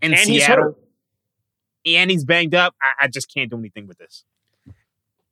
in 0.00 0.12
and 0.12 0.20
Seattle. 0.20 0.76
He's 1.84 1.96
and 1.96 2.10
he's 2.10 2.24
banged 2.24 2.54
up. 2.54 2.74
I, 2.80 3.04
I, 3.04 3.08
just 3.08 3.32
can't 3.32 3.50
do 3.50 3.58
anything 3.58 3.88
with 3.88 3.98
this. 3.98 4.24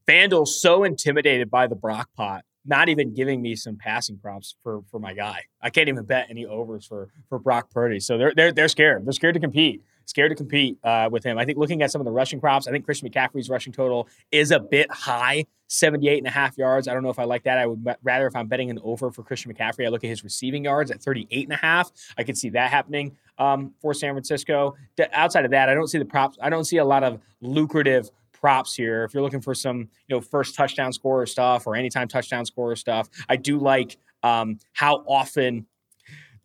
FanDuel's 0.09 0.61
so 0.61 0.83
intimidated 0.83 1.49
by 1.51 1.69
the 1.69 1.77
Brock 1.77 2.09
pot, 2.17 2.45
not 2.67 2.89
even 2.89 3.15
giving 3.15 3.41
me 3.41 3.55
some 3.55 3.77
passing 3.77 4.19
props 4.19 4.57
for 4.63 4.83
for 4.91 4.99
my 4.99 5.15
guy. 5.15 5.43
I 5.63 5.71
can't 5.71 5.89
even 5.89 6.05
bet 6.05 6.27
any 6.29 6.45
overs 6.45 6.87
for 6.87 7.09
for 7.29 7.39
Brock 7.39 7.71
Purdy. 7.71 8.01
So 8.01 8.19
they're 8.19 8.33
they're 8.35 8.53
they're 8.53 8.69
scared. 8.69 9.07
They're 9.07 9.13
scared 9.13 9.35
to 9.35 9.41
compete 9.41 9.83
scared 10.11 10.31
to 10.31 10.37
compete 10.37 10.77
uh, 10.85 11.09
with 11.11 11.25
him. 11.25 11.39
I 11.39 11.45
think 11.45 11.57
looking 11.57 11.83
at 11.83 11.91
some 11.91 12.01
of 12.01 12.05
the 12.05 12.11
rushing 12.11 12.41
props, 12.41 12.67
I 12.67 12.73
think 12.73 12.85
Christian 12.85 13.09
McCaffrey's 13.09 13.49
rushing 13.49 13.73
total 13.73 14.09
is 14.31 14.51
a 14.51 14.61
bit 14.61 14.91
high, 14.91 15.47
78 15.69 16.19
and 16.19 16.27
a 16.27 16.31
half 16.31 16.59
yards. 16.59 16.89
I 16.89 16.93
don't 16.93 17.03
know 17.03 17.11
if 17.11 17.19
I 17.19 17.25
like 17.25 17.45
that. 17.45 17.57
I 17.57 17.67
would 17.67 17.87
rather 18.03 18.27
if 18.27 18.37
I'm 18.37 18.49
betting 18.49 18.71
an 18.71 18.79
over 18.83 19.11
for 19.11 19.23
Christian 19.23 19.55
McCaffrey, 19.55 19.87
I 19.87 19.89
look 19.89 20.05
at 20.05 20.11
his 20.11 20.23
receiving 20.25 20.65
yards 20.65 20.91
at 20.91 21.01
38 21.01 21.45
and 21.45 21.53
a 21.53 21.57
half. 21.57 21.91
I 22.19 22.25
could 22.25 22.37
see 22.37 22.51
that 22.51 22.71
happening 22.71 23.17
um, 23.39 23.73
for 23.81 23.95
San 23.95 24.13
Francisco. 24.13 24.75
outside 25.13 25.45
of 25.45 25.53
that, 25.53 25.69
I 25.69 25.75
don't 25.75 25.89
see 25.89 25.99
the 25.99 26.05
props. 26.05 26.37
I 26.43 26.51
don't 26.51 26.65
see 26.65 26.79
a 26.79 26.85
lot 26.85 27.05
of 27.05 27.21
lucrative 27.41 28.11
props 28.33 28.75
here. 28.75 29.05
If 29.05 29.15
you're 29.15 29.23
looking 29.23 29.41
for 29.41 29.55
some, 29.55 29.79
you 29.79 30.17
know, 30.17 30.21
first 30.21 30.55
touchdown 30.57 30.93
scorer 30.93 31.27
stuff 31.27 31.67
or 31.67 31.77
anytime 31.77 32.09
touchdown 32.09 32.45
scorer 32.45 32.75
stuff, 32.75 33.09
I 33.29 33.37
do 33.37 33.59
like 33.59 33.97
um, 34.23 34.59
how 34.73 35.05
often 35.07 35.67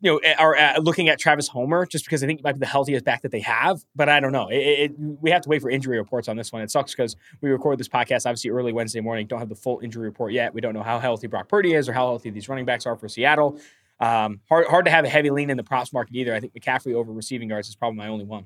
you 0.05 0.11
know, 0.11 0.35
are 0.37 0.55
uh, 0.55 0.79
looking 0.79 1.09
at 1.09 1.17
Travis 1.17 1.47
Homer 1.47 1.83
just 1.87 2.05
because 2.05 2.23
I 2.23 2.27
think 2.27 2.39
he 2.39 2.43
might 2.43 2.53
be 2.53 2.59
the 2.59 2.67
healthiest 2.67 3.03
back 3.03 3.23
that 3.23 3.31
they 3.31 3.39
have. 3.39 3.83
But 3.95 4.07
I 4.07 4.19
don't 4.19 4.31
know. 4.31 4.49
It, 4.49 4.57
it, 4.57 4.91
we 4.99 5.31
have 5.31 5.41
to 5.41 5.49
wait 5.49 5.63
for 5.63 5.69
injury 5.71 5.97
reports 5.97 6.27
on 6.27 6.37
this 6.37 6.53
one. 6.53 6.61
It 6.61 6.69
sucks 6.69 6.93
because 6.93 7.15
we 7.41 7.49
record 7.49 7.79
this 7.79 7.87
podcast 7.87 8.27
obviously 8.27 8.51
early 8.51 8.71
Wednesday 8.71 8.99
morning. 8.99 9.25
Don't 9.25 9.39
have 9.39 9.49
the 9.49 9.55
full 9.55 9.79
injury 9.79 10.03
report 10.03 10.31
yet. 10.31 10.53
We 10.53 10.61
don't 10.61 10.75
know 10.75 10.83
how 10.83 10.99
healthy 10.99 11.25
Brock 11.25 11.49
Purdy 11.49 11.73
is 11.73 11.89
or 11.89 11.93
how 11.93 12.05
healthy 12.05 12.29
these 12.29 12.47
running 12.47 12.65
backs 12.65 12.85
are 12.85 12.95
for 12.95 13.07
Seattle. 13.09 13.59
Um, 13.99 14.41
hard, 14.47 14.67
hard 14.67 14.85
to 14.85 14.91
have 14.91 15.05
a 15.05 15.09
heavy 15.09 15.31
lean 15.31 15.49
in 15.49 15.57
the 15.57 15.63
props 15.63 15.91
market 15.91 16.15
either. 16.15 16.35
I 16.35 16.39
think 16.39 16.53
McCaffrey 16.53 16.93
over 16.93 17.11
receiving 17.11 17.49
yards 17.49 17.67
is 17.67 17.75
probably 17.75 17.97
my 17.97 18.07
only 18.07 18.25
one. 18.25 18.45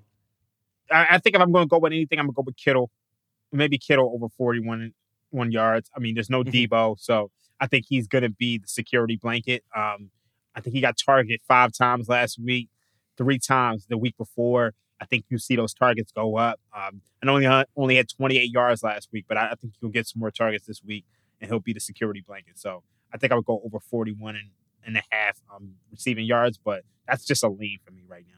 I, 0.89 1.07
I 1.11 1.17
think 1.17 1.35
if 1.35 1.41
I'm 1.41 1.51
going 1.51 1.65
to 1.65 1.69
go 1.69 1.79
with 1.79 1.91
anything, 1.91 2.19
I'm 2.19 2.27
going 2.27 2.35
to 2.35 2.37
go 2.37 2.43
with 2.45 2.55
Kittle. 2.55 2.89
Maybe 3.51 3.77
Kittle 3.77 4.11
over 4.15 4.29
41 4.29 4.93
one 5.31 5.51
yards. 5.51 5.91
I 5.93 5.99
mean, 5.99 6.15
there's 6.15 6.29
no 6.29 6.41
mm-hmm. 6.41 6.93
So 6.99 7.31
I 7.59 7.67
think 7.67 7.85
he's 7.89 8.07
going 8.07 8.21
to 8.21 8.29
be 8.29 8.59
the 8.59 8.67
security 8.67 9.17
blanket. 9.17 9.65
Um, 9.75 10.11
I 10.59 10.61
think 10.61 10.75
he 10.75 10.81
got 10.81 10.97
targeted 10.97 11.39
five 11.47 11.71
times 11.71 12.09
last 12.09 12.37
week, 12.37 12.67
three 13.17 13.39
times 13.39 13.85
the 13.87 13.97
week 13.97 14.17
before. 14.17 14.73
I 14.99 15.05
think 15.05 15.23
you 15.29 15.37
see 15.37 15.55
those 15.55 15.73
targets 15.73 16.11
go 16.11 16.37
up. 16.37 16.59
Um, 16.75 17.01
and 17.21 17.29
only 17.29 17.45
uh, 17.45 17.63
only 17.77 17.95
had 17.95 18.09
28 18.09 18.51
yards 18.51 18.83
last 18.83 19.07
week, 19.13 19.25
but 19.27 19.37
I, 19.37 19.51
I, 19.51 19.55
think 19.55 19.73
he'll 19.79 19.89
get 19.89 20.05
some 20.07 20.19
more 20.19 20.31
targets 20.31 20.67
this 20.67 20.83
week, 20.83 21.05
and 21.39 21.49
he'll 21.49 21.61
be 21.61 21.71
the 21.71 21.79
security 21.79 22.21
blanket. 22.25 22.59
So 22.59 22.83
I 23.13 23.17
think 23.17 23.31
I 23.31 23.35
would 23.35 23.45
go 23.45 23.61
over 23.65 23.79
41 23.79 24.35
and, 24.35 24.49
and 24.85 24.97
a 24.97 25.01
half 25.09 25.39
um, 25.53 25.75
receiving 25.91 26.25
yards, 26.25 26.57
but 26.57 26.83
that's 27.07 27.25
just 27.25 27.41
a 27.43 27.49
lean 27.49 27.79
for 27.85 27.91
me 27.91 28.03
right 28.05 28.25
now. 28.27 28.35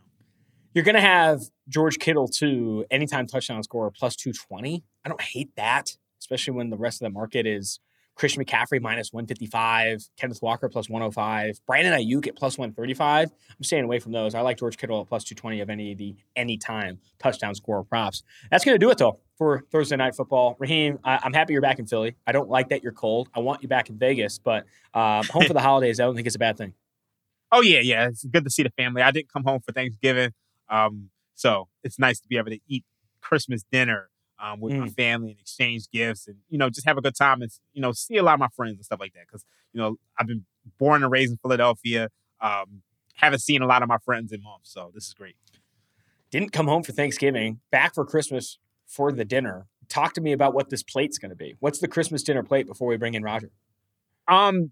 You're 0.73 0.85
going 0.85 0.95
to 0.95 1.01
have 1.01 1.41
George 1.67 1.97
Kittle 1.97 2.27
too, 2.27 2.85
anytime 2.91 3.25
touchdown 3.25 3.61
score 3.63 3.91
plus 3.91 4.15
220. 4.15 4.83
I 5.03 5.09
don't 5.09 5.21
hate 5.21 5.49
that, 5.57 5.97
especially 6.19 6.53
when 6.53 6.69
the 6.69 6.77
rest 6.77 7.01
of 7.01 7.07
the 7.07 7.09
market 7.09 7.45
is 7.47 7.79
Christian 8.15 8.43
McCaffrey 8.43 8.81
minus 8.81 9.11
155, 9.13 10.09
Kenneth 10.17 10.41
Walker 10.41 10.69
plus 10.69 10.89
105, 10.89 11.59
Brandon 11.65 11.93
Aiyuk 11.93 12.27
at 12.27 12.35
plus 12.35 12.57
135. 12.57 13.31
I'm 13.31 13.63
staying 13.63 13.83
away 13.83 13.99
from 13.99 14.11
those. 14.11 14.35
I 14.35 14.41
like 14.41 14.57
George 14.57 14.77
Kittle 14.77 15.01
at 15.01 15.07
plus 15.07 15.23
220 15.23 15.61
of 15.61 15.69
any 15.69 15.93
of 15.93 15.97
the 15.97 16.15
anytime 16.35 16.99
touchdown 17.19 17.55
score 17.55 17.83
props. 17.83 18.23
That's 18.51 18.63
going 18.63 18.75
to 18.75 18.79
do 18.79 18.91
it 18.91 18.97
though 18.97 19.19
for 19.37 19.63
Thursday 19.71 19.95
night 19.95 20.15
football. 20.15 20.55
Raheem, 20.59 20.99
I, 21.03 21.19
am 21.23 21.33
happy 21.33 21.53
you're 21.53 21.63
back 21.63 21.79
in 21.79 21.87
Philly. 21.87 22.15
I 22.27 22.31
don't 22.31 22.49
like 22.49 22.69
that 22.69 22.83
you're 22.83 22.91
cold. 22.91 23.29
I 23.33 23.39
want 23.39 23.63
you 23.63 23.67
back 23.67 23.89
in 23.89 23.97
Vegas, 23.97 24.37
but 24.37 24.65
um, 24.93 25.25
home 25.25 25.45
for 25.45 25.53
the 25.53 25.59
holidays, 25.61 25.99
I 25.99 26.03
don't 26.03 26.13
think 26.15 26.27
it's 26.27 26.35
a 26.35 26.39
bad 26.39 26.57
thing. 26.57 26.73
Oh 27.51 27.61
yeah, 27.61 27.79
yeah. 27.79 28.07
It's 28.07 28.23
good 28.23 28.43
to 28.43 28.51
see 28.51 28.61
the 28.61 28.69
family. 28.77 29.01
I 29.01 29.09
didn't 29.09 29.33
come 29.33 29.43
home 29.43 29.61
for 29.65 29.71
Thanksgiving, 29.71 30.31
um, 30.69 31.09
so 31.33 31.69
it's 31.83 31.97
nice 31.97 32.19
to 32.19 32.27
be 32.27 32.37
able 32.37 32.51
to 32.51 32.59
eat 32.67 32.85
Christmas 33.19 33.63
dinner 33.71 34.10
um, 34.41 34.59
with 34.59 34.73
mm. 34.73 34.79
my 34.79 34.89
family 34.89 35.31
and 35.31 35.39
exchange 35.39 35.89
gifts 35.91 36.27
and 36.27 36.37
you 36.49 36.57
know 36.57 36.69
just 36.69 36.87
have 36.87 36.97
a 36.97 37.01
good 37.01 37.15
time 37.15 37.41
and 37.41 37.51
you 37.73 37.81
know 37.81 37.91
see 37.91 38.17
a 38.17 38.23
lot 38.23 38.33
of 38.33 38.39
my 38.39 38.47
friends 38.55 38.75
and 38.75 38.85
stuff 38.85 38.99
like 38.99 39.13
that 39.13 39.27
because 39.27 39.45
you 39.71 39.79
know 39.79 39.97
I've 40.17 40.27
been 40.27 40.45
born 40.77 41.03
and 41.03 41.11
raised 41.11 41.31
in 41.31 41.37
Philadelphia. 41.37 42.09
Um, 42.41 42.81
haven't 43.15 43.39
seen 43.39 43.61
a 43.61 43.67
lot 43.67 43.83
of 43.83 43.89
my 43.89 43.97
friends 43.99 44.31
in 44.31 44.41
months, 44.41 44.73
so 44.73 44.91
this 44.93 45.05
is 45.05 45.13
great. 45.13 45.35
Didn't 46.31 46.51
come 46.51 46.67
home 46.67 46.81
for 46.81 46.91
Thanksgiving, 46.91 47.59
back 47.71 47.93
for 47.93 48.03
Christmas 48.03 48.57
for 48.87 49.11
the 49.11 49.23
dinner. 49.23 49.67
Talk 49.89 50.13
to 50.13 50.21
me 50.21 50.31
about 50.31 50.53
what 50.53 50.69
this 50.69 50.81
plate's 50.81 51.17
going 51.17 51.29
to 51.29 51.35
be. 51.35 51.55
What's 51.59 51.79
the 51.79 51.87
Christmas 51.87 52.23
dinner 52.23 52.41
plate 52.41 52.65
before 52.65 52.87
we 52.87 52.97
bring 52.97 53.13
in 53.13 53.21
Rodger? 53.21 53.51
Um, 54.27 54.71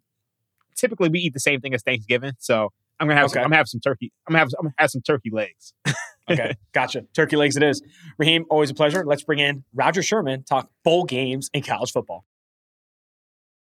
typically 0.75 1.09
we 1.09 1.19
eat 1.19 1.33
the 1.33 1.39
same 1.39 1.61
thing 1.61 1.73
as 1.73 1.83
Thanksgiving, 1.83 2.33
so 2.39 2.71
I'm 2.99 3.07
gonna 3.07 3.19
have 3.19 3.25
okay. 3.25 3.33
some, 3.33 3.43
I'm 3.43 3.49
gonna 3.49 3.57
have 3.57 3.67
some 3.67 3.81
turkey. 3.81 4.11
I'm 4.27 4.33
gonna 4.33 4.39
have 4.39 4.49
I'm 4.57 4.65
gonna 4.65 4.75
have 4.77 4.89
some 4.89 5.01
turkey 5.01 5.29
legs. 5.31 5.73
okay, 6.29 6.55
gotcha. 6.73 7.03
Turkey 7.13 7.35
legs 7.35 7.57
it 7.57 7.63
is. 7.63 7.81
Raheem, 8.17 8.45
always 8.49 8.69
a 8.69 8.73
pleasure. 8.73 9.05
Let's 9.05 9.23
bring 9.23 9.39
in 9.39 9.63
Rodger 9.73 10.03
Sherman, 10.03 10.43
talk 10.43 10.69
bowl 10.83 11.05
games 11.05 11.49
in 11.53 11.63
college 11.63 11.91
football. 11.91 12.25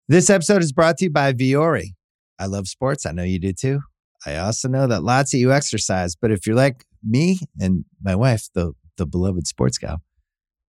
This 0.08 0.30
episode 0.30 0.62
is 0.62 0.72
brought 0.72 0.98
to 1.00 1.06
you 1.06 1.12
by 1.12 1.34
Vuori. 1.34 1.94
I 2.40 2.46
love 2.46 2.68
sports. 2.68 3.06
I 3.06 3.12
know 3.12 3.24
you 3.24 3.40
do 3.40 3.52
too. 3.52 3.82
I 4.26 4.38
also 4.38 4.68
know 4.68 4.88
that 4.88 5.04
lots 5.04 5.34
of 5.34 5.40
you 5.40 5.52
exercise, 5.52 6.16
but 6.16 6.32
if 6.32 6.48
you're 6.48 6.56
like 6.56 6.86
me 7.04 7.40
and 7.60 7.86
my 8.02 8.16
wife, 8.16 8.48
the 8.54 8.74
the 8.98 9.06
beloved 9.06 9.46
sports 9.46 9.78
gal, 9.78 10.02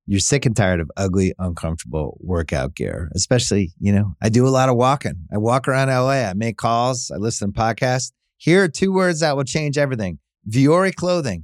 you're 0.06 0.20
sick 0.20 0.46
and 0.46 0.56
tired 0.56 0.80
of 0.80 0.90
ugly, 0.98 1.34
uncomfortable 1.40 2.18
workout 2.22 2.76
gear. 2.76 3.10
Especially, 3.16 3.74
you 3.80 3.92
know, 3.92 4.16
I 4.22 4.30
do 4.30 4.48
a 4.48 4.50
lot 4.50 4.70
of 4.70 4.76
walking. 4.76 5.28
I 5.32 5.38
walk 5.38 5.68
around 5.68 5.90
LA. 5.90 6.28
I 6.30 6.34
make 6.34 6.58
calls. 6.58 7.12
I 7.12 7.18
listen 7.18 7.54
to 7.54 7.60
podcasts. 7.60 8.12
Here 8.38 8.64
are 8.64 8.68
two 8.68 8.92
words 8.92 9.22
that 9.22 9.36
will 9.36 9.44
change 9.44 9.78
everything. 9.78 10.20
Vuori 10.50 10.94
clothing 10.94 11.44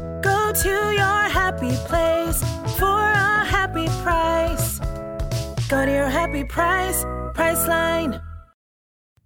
Go 0.51 0.57
to 0.63 0.69
your 0.69 1.29
happy 1.29 1.71
place 1.87 2.43
for 2.77 2.85
a 2.85 3.45
happy 3.45 3.87
price. 4.03 4.79
Go 5.69 5.85
to 5.85 5.89
your 5.89 6.09
happy 6.09 6.43
price, 6.43 7.05
Priceline. 7.33 8.21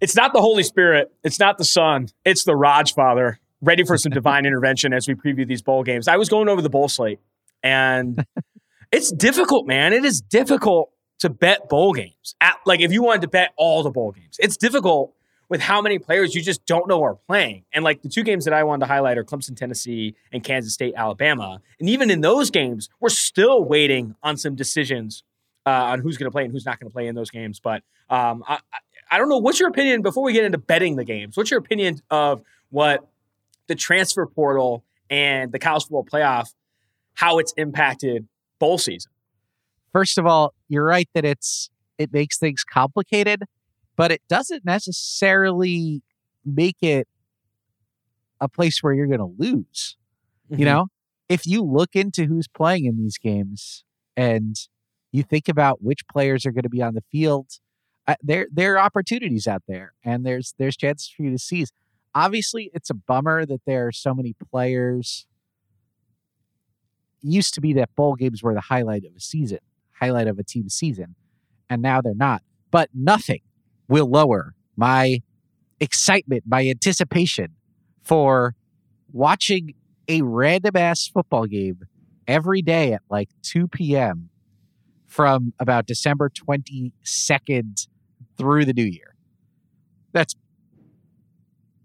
It's 0.00 0.14
not 0.14 0.32
the 0.32 0.40
Holy 0.40 0.62
Spirit. 0.62 1.10
It's 1.24 1.40
not 1.40 1.58
the 1.58 1.64
Son. 1.64 2.10
It's 2.24 2.44
the 2.44 2.54
Raj 2.54 2.94
Father. 2.94 3.40
Ready 3.60 3.82
for 3.82 3.98
some 3.98 4.12
divine 4.12 4.46
intervention 4.46 4.92
as 4.92 5.08
we 5.08 5.14
preview 5.14 5.44
these 5.44 5.62
bowl 5.62 5.82
games. 5.82 6.06
I 6.06 6.16
was 6.16 6.28
going 6.28 6.48
over 6.48 6.62
the 6.62 6.70
bowl 6.70 6.88
slate, 6.88 7.18
and 7.60 8.24
it's 8.92 9.10
difficult, 9.10 9.66
man. 9.66 9.92
It 9.92 10.04
is 10.04 10.20
difficult 10.20 10.92
to 11.18 11.28
bet 11.28 11.68
bowl 11.68 11.92
games. 11.92 12.36
At, 12.40 12.58
like 12.66 12.78
if 12.78 12.92
you 12.92 13.02
wanted 13.02 13.22
to 13.22 13.28
bet 13.28 13.52
all 13.56 13.82
the 13.82 13.90
bowl 13.90 14.12
games, 14.12 14.36
it's 14.38 14.56
difficult 14.56 15.12
with 15.48 15.60
how 15.60 15.80
many 15.80 15.98
players 15.98 16.34
you 16.34 16.42
just 16.42 16.64
don't 16.66 16.88
know 16.88 17.02
are 17.04 17.14
playing. 17.14 17.64
And 17.72 17.84
like 17.84 18.02
the 18.02 18.08
two 18.08 18.22
games 18.22 18.44
that 18.44 18.54
I 18.54 18.64
wanted 18.64 18.80
to 18.80 18.86
highlight 18.86 19.16
are 19.18 19.24
Clemson, 19.24 19.56
Tennessee, 19.56 20.14
and 20.32 20.42
Kansas 20.42 20.74
State, 20.74 20.94
Alabama. 20.96 21.60
And 21.78 21.88
even 21.88 22.10
in 22.10 22.20
those 22.20 22.50
games, 22.50 22.88
we're 23.00 23.08
still 23.08 23.64
waiting 23.64 24.14
on 24.22 24.36
some 24.36 24.54
decisions 24.54 25.22
uh, 25.64 25.70
on 25.70 26.00
who's 26.00 26.16
going 26.16 26.26
to 26.26 26.32
play 26.32 26.44
and 26.44 26.52
who's 26.52 26.66
not 26.66 26.80
going 26.80 26.88
to 26.90 26.92
play 26.92 27.06
in 27.06 27.14
those 27.14 27.30
games. 27.30 27.60
But 27.60 27.82
um, 28.10 28.44
I, 28.46 28.58
I 29.10 29.18
don't 29.18 29.28
know. 29.28 29.38
What's 29.38 29.60
your 29.60 29.68
opinion 29.68 30.02
before 30.02 30.22
we 30.22 30.32
get 30.32 30.44
into 30.44 30.58
betting 30.58 30.96
the 30.96 31.04
games? 31.04 31.36
What's 31.36 31.50
your 31.50 31.60
opinion 31.60 32.00
of 32.10 32.42
what 32.70 33.06
the 33.68 33.74
transfer 33.74 34.26
portal 34.26 34.84
and 35.10 35.52
the 35.52 35.58
college 35.58 35.84
football 35.84 36.04
playoff, 36.04 36.48
how 37.14 37.38
it's 37.38 37.52
impacted 37.56 38.26
bowl 38.58 38.78
season? 38.78 39.12
First 39.92 40.18
of 40.18 40.26
all, 40.26 40.54
you're 40.68 40.84
right 40.84 41.08
that 41.14 41.24
it's 41.24 41.70
it 41.98 42.12
makes 42.12 42.38
things 42.38 42.64
complicated 42.64 43.42
but 43.96 44.12
it 44.12 44.22
doesn't 44.28 44.64
necessarily 44.64 46.02
make 46.44 46.76
it 46.82 47.08
a 48.40 48.48
place 48.48 48.82
where 48.82 48.92
you're 48.92 49.06
going 49.06 49.18
to 49.18 49.34
lose. 49.38 49.96
Mm-hmm. 50.50 50.60
You 50.60 50.66
know, 50.66 50.86
if 51.28 51.46
you 51.46 51.62
look 51.62 51.96
into 51.96 52.26
who's 52.26 52.46
playing 52.46 52.84
in 52.84 52.98
these 52.98 53.18
games 53.18 53.84
and 54.16 54.56
you 55.10 55.22
think 55.22 55.48
about 55.48 55.82
which 55.82 56.06
players 56.06 56.46
are 56.46 56.52
going 56.52 56.62
to 56.62 56.68
be 56.68 56.82
on 56.82 56.94
the 56.94 57.02
field, 57.10 57.48
uh, 58.06 58.14
there 58.22 58.46
there 58.52 58.74
are 58.74 58.78
opportunities 58.78 59.48
out 59.48 59.62
there, 59.66 59.94
and 60.04 60.24
there's 60.24 60.54
there's 60.58 60.76
chances 60.76 61.08
for 61.08 61.24
you 61.24 61.30
to 61.32 61.38
seize. 61.38 61.72
Obviously, 62.14 62.70
it's 62.72 62.88
a 62.88 62.94
bummer 62.94 63.44
that 63.44 63.62
there 63.66 63.88
are 63.88 63.92
so 63.92 64.14
many 64.14 64.34
players. 64.50 65.26
It 67.22 67.28
used 67.28 67.54
to 67.54 67.60
be 67.60 67.72
that 67.74 67.94
bowl 67.96 68.14
games 68.14 68.42
were 68.42 68.54
the 68.54 68.60
highlight 68.60 69.04
of 69.04 69.16
a 69.16 69.20
season, 69.20 69.58
highlight 69.98 70.28
of 70.28 70.38
a 70.38 70.44
team 70.44 70.68
season, 70.68 71.16
and 71.68 71.82
now 71.82 72.00
they're 72.00 72.14
not. 72.14 72.42
But 72.70 72.90
nothing 72.94 73.40
will 73.88 74.08
lower 74.08 74.54
my 74.76 75.20
excitement, 75.80 76.44
my 76.46 76.66
anticipation 76.68 77.52
for 78.02 78.54
watching 79.12 79.74
a 80.08 80.22
random 80.22 80.76
ass 80.76 81.08
football 81.08 81.46
game 81.46 81.80
every 82.26 82.62
day 82.62 82.92
at 82.92 83.02
like 83.10 83.28
2 83.42 83.68
p.m. 83.68 84.30
from 85.06 85.52
about 85.58 85.86
December 85.86 86.30
22nd 86.30 87.88
through 88.36 88.64
the 88.64 88.72
new 88.72 88.84
year. 88.84 89.14
That's 90.12 90.34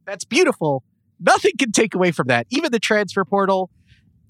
that's 0.05 0.25
beautiful. 0.25 0.83
Nothing 1.19 1.51
can 1.57 1.71
take 1.71 1.93
away 1.93 2.11
from 2.11 2.27
that. 2.27 2.47
Even 2.49 2.71
the 2.71 2.79
transfer 2.79 3.23
portal, 3.23 3.69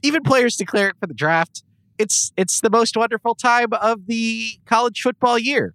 even 0.01 0.23
players 0.23 0.55
declaring 0.55 0.93
for 0.99 1.07
the 1.07 1.13
draft. 1.13 1.63
It's 1.97 2.31
it's 2.35 2.61
the 2.61 2.69
most 2.69 2.97
wonderful 2.97 3.35
time 3.35 3.73
of 3.73 4.07
the 4.07 4.59
college 4.65 5.01
football 5.01 5.37
year. 5.37 5.73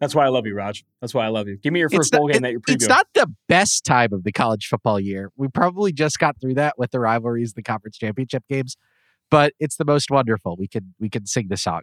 That's 0.00 0.14
why 0.14 0.26
I 0.26 0.28
love 0.28 0.46
you, 0.46 0.54
Raj. 0.54 0.84
That's 1.00 1.14
why 1.14 1.24
I 1.24 1.28
love 1.28 1.48
you. 1.48 1.56
Give 1.56 1.72
me 1.72 1.80
your 1.80 1.88
first 1.88 2.12
bowl 2.12 2.28
game 2.28 2.42
that 2.42 2.52
you're 2.52 2.60
previewing. 2.60 2.74
It's 2.74 2.88
not 2.88 3.06
the 3.14 3.32
best 3.48 3.84
time 3.84 4.12
of 4.12 4.24
the 4.24 4.32
college 4.32 4.66
football 4.66 5.00
year. 5.00 5.32
We 5.36 5.48
probably 5.48 5.92
just 5.92 6.18
got 6.18 6.40
through 6.40 6.54
that 6.54 6.78
with 6.78 6.90
the 6.90 7.00
rivalries, 7.00 7.54
the 7.54 7.62
conference 7.62 7.96
championship 7.96 8.44
games, 8.48 8.76
but 9.30 9.54
it's 9.58 9.76
the 9.76 9.84
most 9.84 10.10
wonderful. 10.10 10.56
We 10.58 10.68
can 10.68 10.94
we 11.00 11.08
can 11.08 11.26
sing 11.26 11.46
the 11.48 11.56
song. 11.56 11.82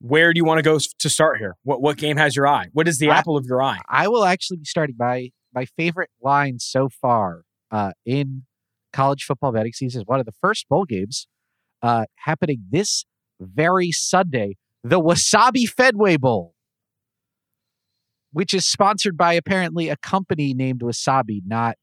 Where 0.00 0.32
do 0.32 0.38
you 0.38 0.44
want 0.44 0.58
to 0.58 0.62
go 0.62 0.78
to 0.78 1.08
start 1.08 1.38
here? 1.38 1.56
What 1.62 1.80
what 1.80 1.96
game 1.96 2.16
has 2.16 2.34
your 2.34 2.48
eye? 2.48 2.66
What 2.72 2.88
is 2.88 2.98
the 2.98 3.10
I, 3.10 3.18
apple 3.18 3.36
of 3.36 3.46
your 3.46 3.62
eye? 3.62 3.78
I 3.88 4.08
will 4.08 4.24
actually 4.24 4.58
be 4.58 4.64
starting 4.64 4.96
my 4.98 5.30
my 5.54 5.64
favorite 5.64 6.10
line 6.20 6.58
so 6.58 6.88
far 6.88 7.42
uh, 7.70 7.92
in 8.04 8.42
college 8.92 9.24
football 9.24 9.52
betting 9.52 9.72
season 9.72 10.00
is 10.00 10.06
one 10.06 10.18
of 10.20 10.26
the 10.26 10.32
first 10.40 10.68
bowl 10.68 10.84
games 10.84 11.28
uh, 11.82 12.06
happening 12.16 12.62
this 12.70 13.04
very 13.40 13.92
Sunday 13.92 14.56
the 14.88 15.00
Wasabi 15.00 15.68
Fenway 15.68 16.16
Bowl, 16.16 16.54
which 18.32 18.54
is 18.54 18.64
sponsored 18.66 19.16
by 19.16 19.32
apparently 19.32 19.88
a 19.88 19.96
company 19.96 20.54
named 20.54 20.80
Wasabi, 20.80 21.42
not 21.44 21.76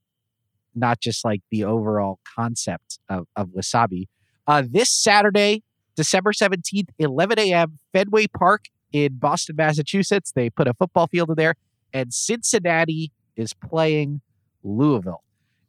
not 0.76 1.00
just 1.00 1.24
like 1.24 1.42
the 1.52 1.64
overall 1.64 2.20
concept 2.36 2.98
of, 3.08 3.28
of 3.36 3.50
wasabi. 3.50 4.06
Uh, 4.48 4.64
this 4.68 4.90
Saturday, 4.90 5.62
December 5.96 6.32
17th, 6.32 6.88
11 6.98 7.38
a.m., 7.38 7.78
Fenway 7.92 8.26
Park 8.26 8.66
in 8.92 9.18
Boston, 9.20 9.56
Massachusetts. 9.56 10.32
They 10.32 10.50
put 10.50 10.68
a 10.68 10.74
football 10.74 11.06
field 11.06 11.30
in 11.30 11.36
there, 11.36 11.54
and 11.94 12.12
Cincinnati 12.12 13.12
is 13.36 13.54
playing 13.54 14.22
Louisville. 14.64 15.24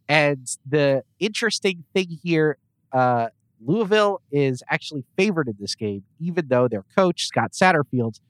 And 0.09 0.49
the 0.67 1.03
interesting 1.19 1.85
thing 1.93 2.19
here, 2.23 2.57
uh, 2.91 3.29
Louisville 3.65 4.21
is 4.31 4.63
actually 4.71 5.05
favored 5.17 5.49
in 5.49 5.55
this 5.59 5.75
game, 5.75 6.05
even 6.21 6.49
though 6.49 6.69
their 6.69 6.85
coach, 6.97 7.27
Scott 7.27 7.53
Satterfield, 7.53 8.21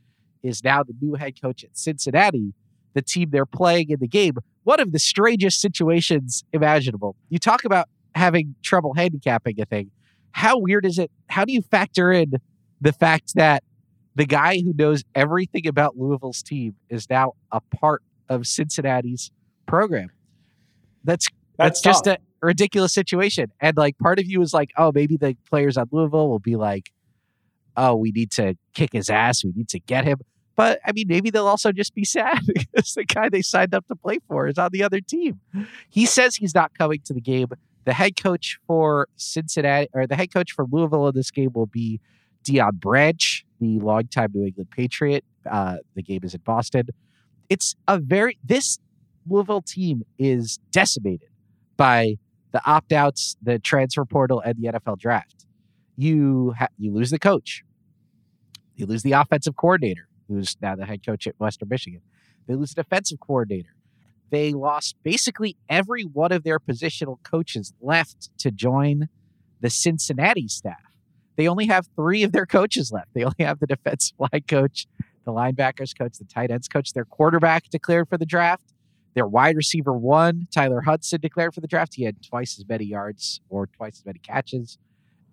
is 0.42 0.62
now 0.62 0.82
the 0.82 0.94
new 1.00 1.14
head 1.14 1.40
coach 1.40 1.64
at 1.64 1.76
Cincinnati, 1.76 2.54
the 2.94 3.02
team 3.02 3.30
they're 3.30 3.46
playing 3.46 3.90
in 3.90 3.98
the 3.98 4.08
game. 4.08 4.34
One 4.62 4.80
of 4.80 4.92
the 4.92 4.98
strangest 4.98 5.60
situations 5.60 6.44
imaginable. 6.52 7.16
You 7.28 7.38
talk 7.38 7.64
about 7.64 7.88
having 8.14 8.54
trouble 8.62 8.94
handicapping 8.94 9.60
a 9.60 9.64
thing. 9.64 9.90
How 10.32 10.58
weird 10.58 10.86
is 10.86 10.98
it? 10.98 11.10
How 11.28 11.44
do 11.44 11.52
you 11.52 11.62
factor 11.62 12.12
in 12.12 12.32
the 12.80 12.92
fact 12.92 13.34
that 13.34 13.64
the 14.14 14.26
guy 14.26 14.60
who 14.60 14.72
knows 14.76 15.02
everything 15.14 15.66
about 15.66 15.96
Louisville's 15.96 16.42
team 16.42 16.76
is 16.88 17.08
now 17.10 17.32
a 17.50 17.60
part 17.60 18.02
of 18.28 18.46
Cincinnati's 18.46 19.30
program? 19.66 20.10
That's 21.02 21.26
that's, 21.56 21.80
that's 21.80 21.82
just 21.82 22.06
a 22.06 22.18
ridiculous 22.44 22.92
situation. 22.92 23.52
And 23.60 23.76
like 23.76 23.98
part 23.98 24.18
of 24.18 24.26
you 24.26 24.42
is 24.42 24.52
like, 24.52 24.70
oh, 24.76 24.92
maybe 24.94 25.16
the 25.16 25.36
players 25.48 25.76
on 25.76 25.88
Louisville 25.90 26.28
will 26.28 26.38
be 26.38 26.56
like, 26.56 26.92
oh, 27.76 27.96
we 27.96 28.10
need 28.12 28.30
to 28.32 28.56
kick 28.72 28.92
his 28.92 29.10
ass. 29.10 29.44
We 29.44 29.52
need 29.54 29.68
to 29.70 29.80
get 29.80 30.04
him. 30.04 30.18
But 30.56 30.80
I 30.84 30.92
mean, 30.92 31.06
maybe 31.08 31.30
they'll 31.30 31.46
also 31.46 31.72
just 31.72 31.94
be 31.94 32.04
sad 32.04 32.40
because 32.46 32.94
the 32.94 33.04
guy 33.04 33.28
they 33.28 33.42
signed 33.42 33.74
up 33.74 33.86
to 33.88 33.96
play 33.96 34.18
for 34.28 34.46
is 34.46 34.58
on 34.58 34.70
the 34.72 34.82
other 34.82 35.00
team. 35.00 35.40
He 35.88 36.06
says 36.06 36.36
he's 36.36 36.54
not 36.54 36.76
coming 36.78 37.00
to 37.04 37.14
the 37.14 37.20
game. 37.20 37.48
The 37.84 37.92
head 37.92 38.20
coach 38.20 38.58
for 38.66 39.08
Cincinnati 39.16 39.88
or 39.92 40.06
the 40.06 40.16
head 40.16 40.32
coach 40.32 40.52
for 40.52 40.64
Louisville 40.70 41.08
in 41.08 41.14
this 41.14 41.30
game 41.30 41.50
will 41.52 41.66
be 41.66 42.00
Deion 42.44 42.74
Branch, 42.74 43.44
the 43.60 43.78
longtime 43.80 44.30
New 44.34 44.46
England 44.46 44.70
Patriot. 44.70 45.24
Uh, 45.50 45.76
the 45.94 46.02
game 46.02 46.20
is 46.24 46.34
in 46.34 46.40
Boston. 46.44 46.86
It's 47.50 47.74
a 47.86 47.98
very 47.98 48.38
this 48.42 48.78
Louisville 49.28 49.62
team 49.62 50.02
is 50.18 50.58
decimated 50.70 51.28
by 51.76 52.16
the 52.54 52.62
opt 52.64 52.92
outs, 52.92 53.36
the 53.42 53.58
transfer 53.58 54.04
portal, 54.04 54.40
and 54.40 54.54
the 54.56 54.68
NFL 54.68 54.96
draft. 54.98 55.44
You 55.96 56.54
ha- 56.56 56.68
you 56.78 56.94
lose 56.94 57.10
the 57.10 57.18
coach. 57.18 57.64
You 58.76 58.86
lose 58.86 59.02
the 59.02 59.12
offensive 59.12 59.56
coordinator, 59.56 60.08
who's 60.28 60.56
now 60.62 60.76
the 60.76 60.86
head 60.86 61.04
coach 61.04 61.26
at 61.26 61.34
Western 61.38 61.68
Michigan. 61.68 62.00
They 62.46 62.54
lose 62.54 62.72
the 62.72 62.84
defensive 62.84 63.18
coordinator. 63.18 63.74
They 64.30 64.52
lost 64.52 64.94
basically 65.02 65.56
every 65.68 66.04
one 66.04 66.30
of 66.30 66.44
their 66.44 66.60
positional 66.60 67.18
coaches 67.24 67.72
left 67.80 68.30
to 68.38 68.52
join 68.52 69.08
the 69.60 69.70
Cincinnati 69.70 70.46
staff. 70.46 70.76
They 71.36 71.48
only 71.48 71.66
have 71.66 71.88
three 71.96 72.22
of 72.22 72.30
their 72.30 72.46
coaches 72.46 72.92
left. 72.92 73.08
They 73.14 73.24
only 73.24 73.40
have 73.40 73.58
the 73.58 73.66
defensive 73.66 74.14
line 74.18 74.44
coach, 74.46 74.86
the 75.24 75.32
linebackers 75.32 75.96
coach, 75.98 76.18
the 76.18 76.24
tight 76.24 76.52
ends 76.52 76.68
coach, 76.68 76.92
their 76.92 77.04
quarterback 77.04 77.68
declared 77.68 78.08
for 78.08 78.16
the 78.16 78.26
draft, 78.26 78.73
their 79.14 79.26
wide 79.26 79.56
receiver 79.56 79.92
one, 79.92 80.48
Tyler 80.52 80.82
Hudson, 80.82 81.20
declared 81.20 81.54
for 81.54 81.60
the 81.60 81.68
draft. 81.68 81.94
He 81.94 82.04
had 82.04 82.22
twice 82.22 82.58
as 82.58 82.68
many 82.68 82.84
yards 82.84 83.40
or 83.48 83.66
twice 83.68 83.98
as 83.98 84.04
many 84.04 84.18
catches 84.18 84.78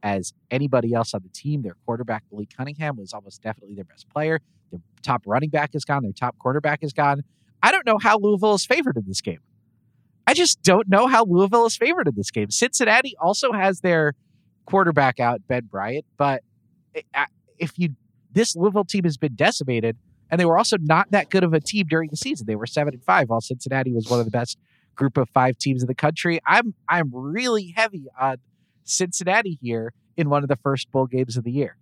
as 0.03 0.33
anybody 0.49 0.93
else 0.93 1.13
on 1.13 1.21
the 1.23 1.29
team. 1.29 1.63
Their 1.63 1.75
quarterback, 1.85 2.23
Billy 2.29 2.47
Cunningham, 2.47 2.97
was 2.97 3.13
almost 3.13 3.41
definitely 3.41 3.75
their 3.75 3.85
best 3.85 4.07
player. 4.09 4.39
Their 4.71 4.81
top 5.01 5.23
running 5.25 5.49
back 5.49 5.71
is 5.73 5.83
gone. 5.83 6.03
Their 6.03 6.11
top 6.11 6.37
quarterback 6.37 6.83
is 6.83 6.93
gone. 6.93 7.23
I 7.63 7.71
don't 7.71 7.85
know 7.85 7.97
how 7.97 8.17
Louisville 8.17 8.55
is 8.55 8.65
favored 8.65 8.97
in 8.97 9.03
this 9.07 9.21
game. 9.21 9.39
I 10.27 10.33
just 10.33 10.61
don't 10.61 10.87
know 10.87 11.07
how 11.07 11.25
Louisville 11.25 11.65
is 11.65 11.75
favored 11.75 12.07
in 12.07 12.13
this 12.15 12.31
game. 12.31 12.51
Cincinnati 12.51 13.15
also 13.19 13.51
has 13.51 13.81
their 13.81 14.13
quarterback 14.65 15.19
out, 15.19 15.41
Ben 15.47 15.65
Bryant, 15.65 16.05
but 16.17 16.43
eh, 16.95 17.25
if 17.57 17.77
you 17.77 17.89
this 18.31 18.55
Louisville 18.55 18.85
team 18.85 19.03
has 19.03 19.17
been 19.17 19.35
decimated 19.35 19.97
and 20.31 20.39
they 20.39 20.45
were 20.45 20.57
also 20.57 20.77
not 20.79 21.11
that 21.11 21.29
good 21.29 21.43
of 21.43 21.53
a 21.53 21.59
team 21.59 21.85
during 21.87 22.09
the 22.09 22.17
season. 22.17 22.47
They 22.47 22.55
were 22.55 22.65
seven 22.65 22.93
and 22.93 23.03
five, 23.03 23.29
while 23.29 23.41
Cincinnati 23.41 23.91
was 23.91 24.09
one 24.09 24.19
of 24.19 24.25
the 24.25 24.31
best 24.31 24.57
group 24.95 25.17
of 25.17 25.29
five 25.29 25.57
teams 25.57 25.83
in 25.83 25.87
the 25.87 25.95
country. 25.95 26.39
I'm 26.47 26.73
I'm 26.87 27.11
really 27.13 27.73
heavy 27.75 28.05
on 28.19 28.37
Cincinnati 28.83 29.59
here 29.61 29.93
in 30.17 30.29
one 30.29 30.43
of 30.43 30.49
the 30.49 30.55
first 30.55 30.91
bowl 30.91 31.05
games 31.05 31.37
of 31.37 31.43
the 31.43 31.51
year. 31.51 31.77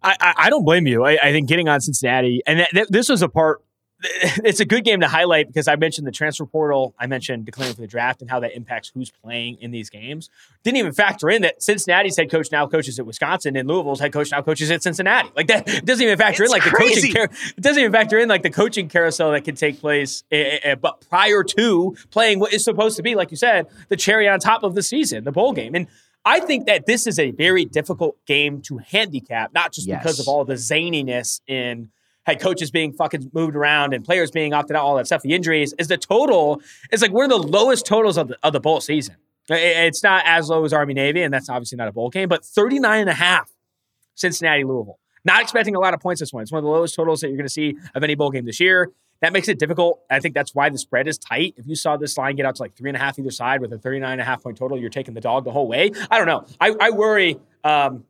I, 0.00 0.34
I 0.36 0.50
don't 0.50 0.64
blame 0.64 0.86
you. 0.86 1.04
I, 1.04 1.18
I 1.20 1.32
think 1.32 1.48
getting 1.48 1.68
on 1.68 1.80
Cincinnati, 1.80 2.40
and 2.46 2.58
th- 2.58 2.70
th- 2.70 2.88
this 2.88 3.08
was 3.08 3.20
a 3.20 3.28
part 3.28 3.62
it's 4.44 4.60
a 4.60 4.64
good 4.64 4.84
game 4.84 5.00
to 5.00 5.08
highlight 5.08 5.48
because 5.48 5.66
I 5.66 5.74
mentioned 5.74 6.06
the 6.06 6.12
transfer 6.12 6.46
portal. 6.46 6.94
I 6.98 7.08
mentioned 7.08 7.44
declaring 7.44 7.74
for 7.74 7.80
the 7.80 7.88
draft 7.88 8.20
and 8.20 8.30
how 8.30 8.38
that 8.40 8.54
impacts 8.54 8.92
who's 8.94 9.10
playing 9.10 9.58
in 9.60 9.72
these 9.72 9.90
games. 9.90 10.30
Didn't 10.62 10.76
even 10.78 10.92
factor 10.92 11.28
in 11.28 11.42
that 11.42 11.62
Cincinnati's 11.62 12.16
head 12.16 12.30
coach 12.30 12.52
now 12.52 12.68
coaches 12.68 13.00
at 13.00 13.06
Wisconsin 13.06 13.56
and 13.56 13.68
Louisville's 13.68 13.98
head 13.98 14.12
coach 14.12 14.30
now 14.30 14.40
coaches 14.40 14.70
at 14.70 14.84
Cincinnati. 14.84 15.30
Like 15.34 15.48
that 15.48 15.66
doesn't 15.84 16.04
even 16.04 16.16
factor 16.16 16.44
it's 16.44 16.52
in 16.52 16.60
like 16.60 16.62
crazy. 16.62 17.08
the 17.08 17.14
coaching. 17.14 17.28
Car- 17.28 17.52
it 17.56 17.60
doesn't 17.60 17.80
even 17.80 17.92
factor 17.92 18.18
in 18.18 18.28
like 18.28 18.42
the 18.42 18.50
coaching 18.50 18.88
carousel 18.88 19.32
that 19.32 19.42
can 19.42 19.56
take 19.56 19.80
place. 19.80 20.22
Uh, 20.30 20.76
but 20.76 21.04
prior 21.08 21.42
to 21.42 21.96
playing 22.10 22.38
what 22.38 22.52
is 22.52 22.62
supposed 22.62 22.96
to 22.98 23.02
be, 23.02 23.16
like 23.16 23.32
you 23.32 23.36
said, 23.36 23.66
the 23.88 23.96
cherry 23.96 24.28
on 24.28 24.38
top 24.38 24.62
of 24.62 24.76
the 24.76 24.82
season, 24.82 25.24
the 25.24 25.32
bowl 25.32 25.52
game, 25.52 25.74
and. 25.74 25.86
I 26.24 26.40
think 26.40 26.66
that 26.66 26.84
this 26.84 27.06
is 27.06 27.18
a 27.18 27.30
very 27.30 27.64
difficult 27.64 28.22
game 28.26 28.60
to 28.62 28.78
handicap, 28.78 29.54
not 29.54 29.72
just 29.72 29.86
yes. 29.86 30.02
because 30.02 30.20
of 30.20 30.28
all 30.28 30.44
the 30.44 30.54
zaniness 30.54 31.40
in 31.46 31.90
head 32.28 32.40
coaches 32.40 32.70
being 32.70 32.92
fucking 32.92 33.30
moved 33.32 33.56
around 33.56 33.94
and 33.94 34.04
players 34.04 34.30
being 34.30 34.52
opted 34.52 34.76
out, 34.76 34.84
all 34.84 34.96
that 34.96 35.06
stuff, 35.06 35.22
the 35.22 35.32
injuries, 35.32 35.72
is 35.78 35.88
the 35.88 35.96
total 35.96 36.60
is 36.92 37.00
like 37.00 37.10
one 37.10 37.24
of 37.24 37.30
the 37.30 37.48
lowest 37.48 37.86
totals 37.86 38.18
of 38.18 38.28
the, 38.28 38.38
of 38.42 38.52
the 38.52 38.60
bowl 38.60 38.82
season. 38.82 39.16
It's 39.48 40.02
not 40.02 40.24
as 40.26 40.50
low 40.50 40.62
as 40.66 40.74
Army 40.74 40.92
Navy, 40.92 41.22
and 41.22 41.32
that's 41.32 41.48
obviously 41.48 41.76
not 41.76 41.88
a 41.88 41.92
bowl 41.92 42.10
game, 42.10 42.28
but 42.28 42.44
39 42.44 43.00
and 43.00 43.08
a 43.08 43.14
half 43.14 43.50
Cincinnati 44.14 44.62
Louisville. 44.62 44.98
Not 45.24 45.40
expecting 45.40 45.74
a 45.74 45.80
lot 45.80 45.94
of 45.94 46.00
points 46.00 46.20
this 46.20 46.30
one. 46.30 46.42
It's 46.42 46.52
one 46.52 46.58
of 46.58 46.64
the 46.64 46.70
lowest 46.70 46.94
totals 46.94 47.22
that 47.22 47.28
you're 47.28 47.38
going 47.38 47.46
to 47.46 47.52
see 47.52 47.74
of 47.94 48.04
any 48.04 48.14
bowl 48.14 48.30
game 48.30 48.44
this 48.44 48.60
year. 48.60 48.90
That 49.22 49.32
makes 49.32 49.48
it 49.48 49.58
difficult. 49.58 50.02
I 50.10 50.20
think 50.20 50.34
that's 50.34 50.54
why 50.54 50.68
the 50.68 50.78
spread 50.78 51.08
is 51.08 51.16
tight. 51.16 51.54
If 51.56 51.66
you 51.66 51.76
saw 51.76 51.96
this 51.96 52.18
line 52.18 52.36
get 52.36 52.44
out 52.44 52.56
to 52.56 52.62
like 52.62 52.76
three 52.76 52.90
and 52.90 52.96
a 52.96 53.00
half 53.00 53.18
either 53.18 53.30
side 53.30 53.62
with 53.62 53.72
a 53.72 53.78
39 53.78 54.12
and 54.12 54.20
a 54.20 54.24
half 54.24 54.42
point 54.42 54.58
total, 54.58 54.78
you're 54.78 54.90
taking 54.90 55.14
the 55.14 55.20
dog 55.20 55.44
the 55.44 55.50
whole 55.50 55.66
way. 55.66 55.90
I 56.10 56.18
don't 56.18 56.26
know. 56.26 56.44
I, 56.60 56.74
I 56.78 56.90
worry 56.90 57.38
um, 57.64 58.04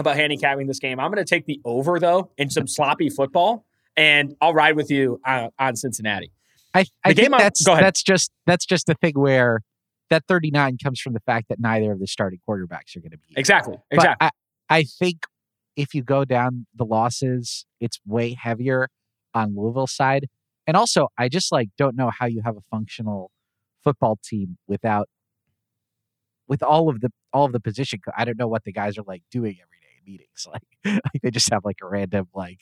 about 0.00 0.16
handicapping 0.16 0.66
this 0.66 0.78
game. 0.78 1.00
I'm 1.00 1.10
going 1.10 1.24
to 1.24 1.28
take 1.28 1.46
the 1.46 1.60
over 1.64 1.98
though 1.98 2.30
in 2.38 2.50
some 2.50 2.66
sloppy 2.66 3.10
football, 3.10 3.64
and 3.96 4.34
I'll 4.40 4.54
ride 4.54 4.76
with 4.76 4.90
you 4.90 5.20
on, 5.26 5.50
on 5.58 5.76
Cincinnati. 5.76 6.32
I, 6.74 6.84
I 7.04 7.14
think 7.14 7.30
that's 7.30 7.64
that's 7.64 8.02
just 8.02 8.30
that's 8.46 8.66
just 8.66 8.86
the 8.86 8.94
thing 8.94 9.14
where 9.14 9.62
that 10.10 10.24
39 10.28 10.78
comes 10.82 11.00
from 11.00 11.12
the 11.12 11.20
fact 11.20 11.48
that 11.48 11.58
neither 11.60 11.92
of 11.92 12.00
the 12.00 12.06
starting 12.06 12.40
quarterbacks 12.48 12.96
are 12.96 13.00
going 13.00 13.10
to 13.10 13.18
be 13.18 13.34
exactly 13.36 13.76
exactly. 13.90 14.28
I, 14.28 14.30
I 14.68 14.82
think 14.84 15.24
if 15.76 15.94
you 15.94 16.02
go 16.02 16.24
down 16.24 16.66
the 16.74 16.84
losses, 16.84 17.64
it's 17.80 18.00
way 18.04 18.34
heavier 18.34 18.88
on 19.32 19.54
Louisville 19.56 19.86
side. 19.86 20.28
And 20.66 20.76
also, 20.76 21.08
I 21.16 21.28
just 21.28 21.50
like 21.52 21.68
don't 21.78 21.96
know 21.96 22.10
how 22.10 22.26
you 22.26 22.42
have 22.44 22.56
a 22.56 22.62
functional 22.70 23.30
football 23.82 24.18
team 24.22 24.58
without 24.66 25.08
with 26.46 26.62
all 26.62 26.88
of 26.88 27.00
the 27.00 27.10
all 27.32 27.46
of 27.46 27.52
the 27.52 27.60
position. 27.60 28.00
I 28.16 28.24
don't 28.24 28.38
know 28.38 28.48
what 28.48 28.64
the 28.64 28.72
guys 28.72 28.98
are 28.98 29.04
like 29.06 29.22
doing 29.30 29.56
every 29.62 29.77
meetings. 30.08 30.46
Like, 30.52 30.62
like 30.84 31.22
they 31.22 31.30
just 31.30 31.52
have 31.52 31.64
like 31.64 31.78
a 31.82 31.86
random 31.86 32.28
like 32.34 32.60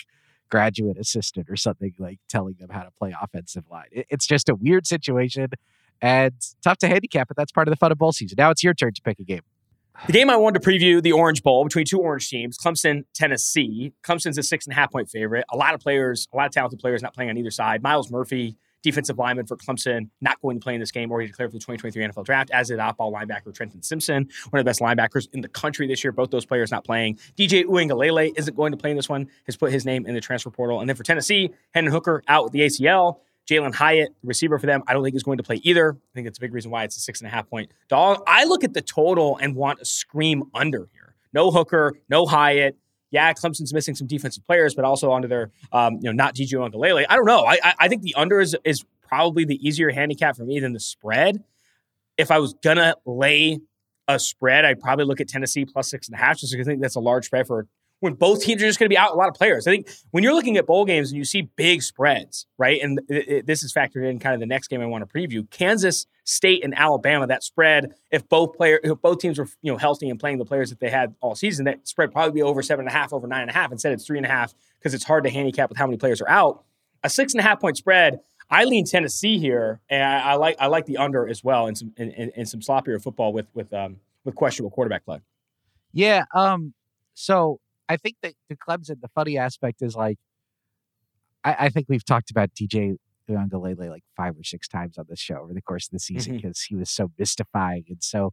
graduate 0.50 0.98
assistant 0.98 1.48
or 1.48 1.56
something 1.56 1.92
like 1.98 2.18
telling 2.28 2.56
them 2.59 2.70
how 2.70 2.82
to 2.82 2.90
play 2.98 3.14
offensive 3.20 3.64
line. 3.70 3.87
It, 3.92 4.06
it's 4.11 4.26
just 4.26 4.48
a 4.48 4.54
weird 4.54 4.87
situation 4.87 5.48
and 6.00 6.35
tough 6.62 6.78
to 6.78 6.88
handicap, 6.88 7.28
but 7.28 7.37
that's 7.37 7.52
part 7.52 7.68
of 7.68 7.72
the 7.72 7.76
fun 7.76 7.92
of 7.92 7.98
bowl 7.98 8.12
season. 8.12 8.37
Now 8.38 8.50
it's 8.50 8.64
your 8.64 8.74
turn 8.74 8.92
to 8.94 9.02
pick 9.02 9.18
a 9.18 9.24
game. 9.24 9.42
The 10.06 10.12
game 10.12 10.28
I 10.28 10.37
wanted 10.37 10.62
to 10.62 10.68
preview, 10.68 11.02
the 11.02 11.12
Orange 11.12 11.42
Bowl 11.42 11.64
between 11.64 11.87
two 11.87 11.98
orange 11.98 12.28
teams, 12.28 12.59
Clemson, 12.59 13.04
Tennessee. 13.14 13.92
Clemson's 14.02 14.37
a 14.37 14.42
six 14.42 14.66
and 14.66 14.72
a 14.72 14.76
half 14.76 14.92
point 14.92 15.09
favorite. 15.09 15.44
A 15.50 15.56
lot 15.56 15.74
of 15.74 15.80
players, 15.80 16.28
a 16.35 16.37
lot 16.37 16.46
of 16.46 16.52
talented 16.52 16.80
players 16.80 17.02
not 17.02 17.14
playing 17.14 17.30
on 17.30 17.38
either 17.38 17.50
side. 17.50 17.82
Myles 17.82 18.11
Murphy 18.11 18.56
defensive 18.83 19.19
lineman 19.19 19.47
for 19.47 19.57
Clemson, 19.57 20.09
not 20.21 20.41
going 20.41 20.59
to 20.59 20.62
play 20.62 20.75
in 20.75 20.81
this 20.81 20.91
game, 20.91 21.11
or 21.11 21.21
he 21.21 21.27
declared 21.27 21.51
for 21.51 21.55
the 21.55 21.61
2023 21.61 22.05
NFL 22.05 22.25
Draft, 22.25 22.51
as 22.51 22.69
did 22.69 22.79
off-ball 22.79 23.12
linebacker 23.12 23.55
Trenton 23.55 23.83
Simpson, 23.83 24.29
one 24.51 24.61
of 24.61 24.65
the 24.65 24.69
best 24.69 24.81
linebackers 24.81 25.29
in 25.33 25.41
the 25.41 25.49
country 25.49 25.87
this 25.87 26.05
year. 26.05 26.12
Both 26.12 26.31
those 26.31 26.47
players 26.47 26.71
not 26.71 26.85
playing. 26.85 27.19
DJ 27.37 27.65
Uiagalelei 27.65 28.33
isn't 28.37 28.57
going 28.57 28.73
to 28.73 28.79
play 28.79 28.91
in 28.91 28.97
this 28.97 29.09
one. 29.09 29.29
Has 29.47 29.57
put 29.57 29.73
his 29.73 29.85
name 29.85 30.07
in 30.07 30.15
the 30.15 30.21
transfer 30.21 30.51
portal. 30.51 30.81
And 30.81 30.89
then 30.89 30.97
for 30.97 31.03
Tennessee, 31.03 31.51
Hendon 31.75 31.93
Hooker 31.93 32.23
out 32.29 32.45
with 32.45 32.53
the 32.53 32.61
ACL. 32.61 33.19
Jalen 33.49 33.75
Hyatt, 33.75 34.09
receiver 34.25 34.59
for 34.59 34.67
them, 34.67 34.83
I 34.89 34.93
don't 34.93 35.05
think 35.05 35.15
is 35.15 35.23
going 35.23 35.39
to 35.39 35.45
play 35.45 35.61
either. 35.62 35.93
I 35.93 36.15
think 36.15 36.27
that's 36.27 36.39
a 36.39 36.41
big 36.41 36.53
reason 36.53 36.71
why 36.71 36.83
it's 36.83 36.97
a 36.97 37.01
six 37.01 37.21
and 37.21 37.29
a 37.29 37.31
half 37.31 37.49
point 37.49 37.71
dog. 37.89 38.23
I 38.27 38.45
look 38.45 38.65
at 38.65 38.75
the 38.75 38.83
total 38.83 39.37
and 39.37 39.55
want 39.55 39.79
to 39.79 39.85
scream 39.85 40.45
under 40.53 40.89
here. 40.93 41.15
No 41.33 41.51
Hooker, 41.51 41.95
no 42.09 42.27
Hyatt. 42.27 42.77
Yeah, 43.11 43.33
Clemson's 43.33 43.73
missing 43.73 43.95
some 43.95 44.07
defensive 44.07 44.45
players, 44.45 44.75
but 44.75 44.85
also 44.85 45.11
onto 45.12 45.29
their, 45.29 45.51
um, 45.73 45.95
you 45.95 46.05
know, 46.05 46.12
not 46.12 46.35
DJ 46.35 46.55
Uiagalelei. 46.55 47.07
I 47.09 47.16
don't 47.16 47.27
know. 47.27 47.47
I, 47.47 47.75
I 47.79 47.88
think 47.88 48.03
the 48.03 48.14
under 48.16 48.40
is, 48.40 48.57
is 48.64 48.85
probably 49.01 49.45
the 49.45 49.66
easier 49.66 49.90
handicap 49.90 50.37
for 50.37 50.45
me 50.45 50.59
than 50.61 50.73
the 50.73 50.81
spread. 50.81 51.42
If 52.16 52.31
I 52.31 52.38
was 52.38 52.55
gonna 52.55 52.97
lay 53.05 53.61
a 54.09 54.19
spread, 54.19 54.64
I'd 54.64 54.81
probably 54.81 55.05
look 55.05 55.21
at 55.21 55.29
Tennessee 55.29 55.64
plus 55.64 55.90
six 55.90 56.09
and 56.09 56.14
a 56.14 56.19
half, 56.19 56.38
just 56.38 56.53
because 56.53 56.66
I 56.66 56.73
think 56.73 56.83
that's 56.83 56.97
a 56.97 57.01
large 57.01 57.27
spread 57.27 57.47
for 57.47 57.66
when 58.00 58.14
both 58.14 58.42
teams 58.42 58.62
are 58.62 58.66
just 58.66 58.78
going 58.78 58.87
to 58.87 58.92
be 58.92 58.98
out 58.98 59.12
a 59.12 59.14
lot 59.14 59.28
of 59.28 59.35
players. 59.35 59.66
I 59.66 59.70
think 59.70 59.88
when 60.11 60.22
you're 60.22 60.35
looking 60.35 60.56
at 60.56 60.66
bowl 60.66 60.85
games 60.85 61.11
and 61.11 61.18
you 61.18 61.24
see 61.24 61.42
big 61.56 61.82
spreads, 61.82 62.46
right? 62.59 62.80
And 62.82 63.00
it, 63.09 63.28
it, 63.28 63.46
this 63.46 63.62
is 63.62 63.72
factored 63.72 64.09
in 64.09 64.18
kind 64.18 64.35
of 64.35 64.40
the 64.40 64.46
next 64.46 64.68
game 64.68 64.80
I 64.80 64.87
want 64.87 65.09
to 65.09 65.12
preview. 65.12 65.48
Kansas 65.50 66.06
State 66.24 66.64
and 66.64 66.76
Alabama, 66.76 67.26
that 67.26 67.42
spread, 67.42 67.94
if 68.11 68.28
both 68.28 68.56
player, 68.56 68.80
if 68.82 69.00
both 69.00 69.18
teams 69.18 69.38
were 69.38 69.48
you 69.62 69.72
know 69.72 69.78
healthy 69.78 70.11
and 70.11 70.20
playing 70.20 70.38
the 70.38 70.44
players 70.44 70.70
that 70.70 70.80
they 70.80 70.90
had 70.90 71.14
all 71.20 71.35
season, 71.35 71.64
that 71.64 71.87
spread 71.87 72.12
probably 72.12 72.32
be 72.32 72.42
over 72.42 72.62
seven 72.62 72.87
and 72.87 72.94
a 72.94 72.98
half, 72.98 73.12
over 73.12 73.26
nine 73.26 73.42
and 73.42 73.50
a 73.50 73.54
half. 73.54 73.72
Instead, 73.72 73.92
it's 73.92 74.04
three 74.04 74.18
and 74.18 74.26
a 74.26 74.30
half 74.30 74.54
because 74.78 74.92
it's 74.92 75.04
hard 75.04 75.24
to 75.24 75.30
handicap 75.30 75.68
with 75.68 75.78
how 75.78 75.87
many 75.87 75.96
players 75.96 76.20
are 76.20 76.28
out. 76.28 76.64
A 77.02 77.09
six 77.09 77.32
and 77.32 77.40
a 77.40 77.44
half 77.44 77.61
point 77.61 77.76
spread. 77.76 78.20
I 78.50 78.64
lean 78.64 78.85
Tennessee 78.85 79.38
here, 79.38 79.80
and 79.88 80.02
I, 80.02 80.32
I 80.32 80.35
like 80.35 80.56
I 80.61 80.66
like 80.66 80.87
the 80.87 80.98
under 80.98 81.28
as 81.28 81.42
well, 81.42 81.66
and 81.66 81.76
some 81.76 81.92
in, 81.96 82.11
in, 82.11 82.30
in 82.30 82.46
some 82.46 82.61
sloppier 82.61 83.02
football 83.02 83.32
with 83.32 83.46
with 83.54 83.72
um, 83.72 84.00
with 84.24 84.35
questionable 84.35 84.70
quarterback 84.70 85.04
play. 85.04 85.20
Yeah. 85.92 86.24
Um. 86.35 86.74
So 87.14 87.61
I 87.88 87.96
think 87.96 88.16
that 88.22 88.35
the 88.49 88.57
Clemson, 88.57 89.01
the 89.01 89.09
funny 89.14 89.38
aspect 89.38 89.83
is 89.83 89.94
like, 89.94 90.18
I, 91.44 91.57
I 91.61 91.68
think 91.68 91.87
we've 91.88 92.05
talked 92.05 92.31
about 92.31 92.51
DJ 92.55 92.96
Uiagalelei 93.31 93.88
like 93.90 94.05
five 94.16 94.37
or 94.38 94.44
six 94.44 94.68
times 94.68 94.99
on 94.99 95.07
this 95.09 95.18
show 95.18 95.37
over 95.37 95.53
the 95.53 95.62
course 95.62 95.87
of 95.87 95.92
the 95.92 95.99
season 95.99 96.37
because 96.37 96.59
mm-hmm. 96.59 96.77
he 96.77 96.79
was 96.79 96.90
so 96.90 97.11
mystifying 97.18 97.85
and 97.88 98.03
so 98.03 98.33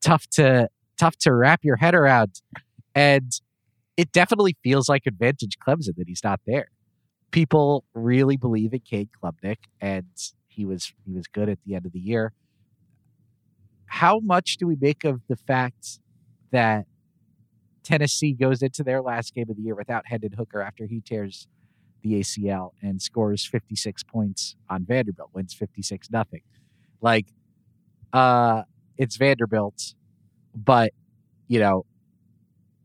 tough 0.00 0.26
to 0.28 0.68
tough 0.98 1.16
to 1.16 1.34
wrap 1.34 1.60
your 1.64 1.76
head 1.76 1.94
around, 1.94 2.40
and 2.94 3.32
it 3.96 4.12
definitely 4.12 4.56
feels 4.62 4.88
like 4.88 5.02
advantage 5.06 5.58
Clemson 5.58 5.96
that 5.96 6.08
he's 6.08 6.22
not 6.24 6.40
there. 6.46 6.68
People 7.30 7.84
really 7.94 8.36
believe 8.36 8.72
in 8.72 8.80
Cade 8.80 9.10
Klubnik, 9.12 9.58
and 9.80 10.06
he 10.46 10.64
was 10.64 10.92
he 11.04 11.12
was 11.12 11.26
good 11.26 11.48
at 11.48 11.58
the 11.66 11.74
end 11.74 11.86
of 11.86 11.92
the 11.92 12.00
year. 12.00 12.32
How 13.86 14.20
much 14.20 14.56
do 14.56 14.66
we 14.66 14.76
make 14.80 15.04
of 15.04 15.20
the 15.28 15.36
fact 15.36 16.00
that 16.50 16.86
Tennessee 17.84 18.32
goes 18.32 18.62
into 18.62 18.82
their 18.82 19.02
last 19.02 19.34
game 19.34 19.48
of 19.50 19.56
the 19.56 19.62
year 19.62 19.74
without 19.74 20.06
Hendon 20.06 20.32
Hooker 20.32 20.62
after 20.62 20.86
he 20.86 21.00
tears 21.00 21.46
the 22.02 22.20
ACL 22.20 22.72
and 22.82 23.00
scores 23.00 23.44
56 23.46 24.02
points 24.04 24.56
on 24.68 24.84
Vanderbilt, 24.84 25.30
wins 25.32 25.54
56 25.54 26.10
nothing. 26.10 26.42
Like, 27.00 27.26
uh, 28.12 28.62
it's 28.96 29.16
Vanderbilt, 29.16 29.94
but 30.54 30.92
you 31.48 31.60
know, 31.60 31.84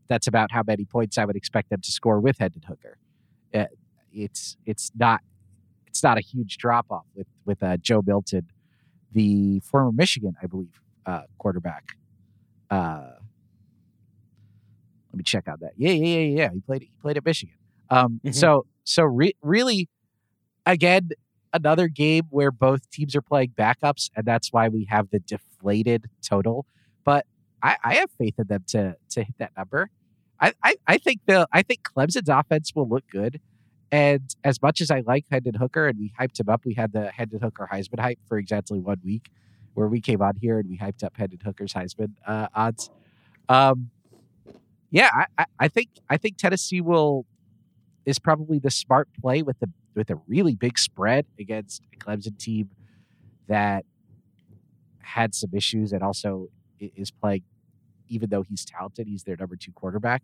that's 0.08 0.26
about 0.26 0.52
how 0.52 0.62
many 0.66 0.84
points 0.84 1.18
I 1.18 1.24
would 1.24 1.36
expect 1.36 1.70
them 1.70 1.80
to 1.80 1.90
score 1.90 2.20
with 2.20 2.38
Hendon 2.38 2.62
Hooker. 2.66 2.98
Uh, 3.54 3.66
it's 4.12 4.56
it's 4.66 4.90
not 4.98 5.20
it's 5.86 6.02
not 6.02 6.18
a 6.18 6.20
huge 6.20 6.58
drop 6.58 6.86
off 6.90 7.06
with 7.14 7.28
with 7.44 7.62
uh, 7.62 7.76
Joe 7.76 8.02
Milton, 8.04 8.48
the 9.12 9.60
former 9.60 9.92
Michigan, 9.92 10.34
I 10.42 10.46
believe, 10.46 10.80
uh, 11.06 11.22
quarterback. 11.38 11.96
Uh, 12.70 13.12
let 15.12 15.16
me 15.16 15.24
check 15.24 15.48
out 15.48 15.60
that. 15.60 15.72
Yeah, 15.76 15.90
yeah, 15.90 16.18
yeah, 16.18 16.42
yeah. 16.42 16.48
He 16.52 16.60
played. 16.60 16.82
He 16.82 16.92
played 17.02 17.16
at 17.16 17.24
Michigan. 17.24 17.54
Um, 17.90 18.20
mm-hmm. 18.24 18.32
So, 18.32 18.66
so 18.84 19.02
re- 19.02 19.34
really, 19.42 19.88
again, 20.66 21.10
another 21.52 21.88
game 21.88 22.24
where 22.30 22.50
both 22.52 22.88
teams 22.90 23.16
are 23.16 23.22
playing 23.22 23.54
backups, 23.58 24.10
and 24.14 24.24
that's 24.24 24.52
why 24.52 24.68
we 24.68 24.84
have 24.84 25.10
the 25.10 25.18
deflated 25.18 26.08
total. 26.22 26.66
But 27.04 27.26
I, 27.62 27.76
I 27.82 27.94
have 27.94 28.10
faith 28.18 28.34
in 28.38 28.46
them 28.46 28.64
to 28.68 28.96
to 29.10 29.24
hit 29.24 29.34
that 29.38 29.52
number. 29.56 29.90
I, 30.40 30.52
I, 30.62 30.76
I 30.86 30.98
think 30.98 31.20
the 31.26 31.48
I 31.52 31.62
think 31.62 31.82
Clemson's 31.82 32.28
offense 32.28 32.74
will 32.74 32.88
look 32.88 33.04
good. 33.10 33.40
And 33.92 34.34
as 34.44 34.62
much 34.62 34.80
as 34.80 34.90
I 34.90 35.00
like 35.00 35.26
Hendon 35.30 35.54
Hooker 35.54 35.88
and 35.88 35.98
we 35.98 36.12
hyped 36.18 36.38
him 36.38 36.48
up, 36.48 36.64
we 36.64 36.74
had 36.74 36.92
the 36.92 37.10
Hendon 37.10 37.40
Hooker 37.40 37.68
Heisman 37.70 37.98
hype 37.98 38.20
for 38.28 38.38
exactly 38.38 38.78
one 38.78 39.00
week, 39.04 39.30
where 39.74 39.88
we 39.88 40.00
came 40.00 40.22
on 40.22 40.36
here 40.36 40.60
and 40.60 40.68
we 40.68 40.78
hyped 40.78 41.02
up 41.02 41.16
Hendon 41.16 41.40
Hooker's 41.44 41.72
Heisman 41.72 42.12
uh, 42.24 42.46
odds. 42.54 42.88
Um, 43.48 43.90
yeah, 44.90 45.10
I, 45.38 45.44
I 45.58 45.68
think 45.68 45.90
I 46.08 46.16
think 46.16 46.36
Tennessee 46.36 46.80
will 46.80 47.26
is 48.04 48.18
probably 48.18 48.58
the 48.58 48.70
smart 48.70 49.08
play 49.20 49.42
with 49.42 49.58
the 49.60 49.70
with 49.94 50.10
a 50.10 50.20
really 50.26 50.54
big 50.54 50.78
spread 50.78 51.26
against 51.38 51.82
a 51.92 51.96
Clemson 51.96 52.38
team 52.38 52.70
that 53.48 53.84
had 55.00 55.34
some 55.34 55.50
issues 55.52 55.92
and 55.92 56.02
also 56.02 56.48
is 56.78 57.10
playing 57.10 57.42
even 58.10 58.28
though 58.28 58.42
he's 58.42 58.64
talented, 58.64 59.06
he's 59.06 59.22
their 59.22 59.36
number 59.36 59.56
two 59.56 59.72
quarterback. 59.72 60.22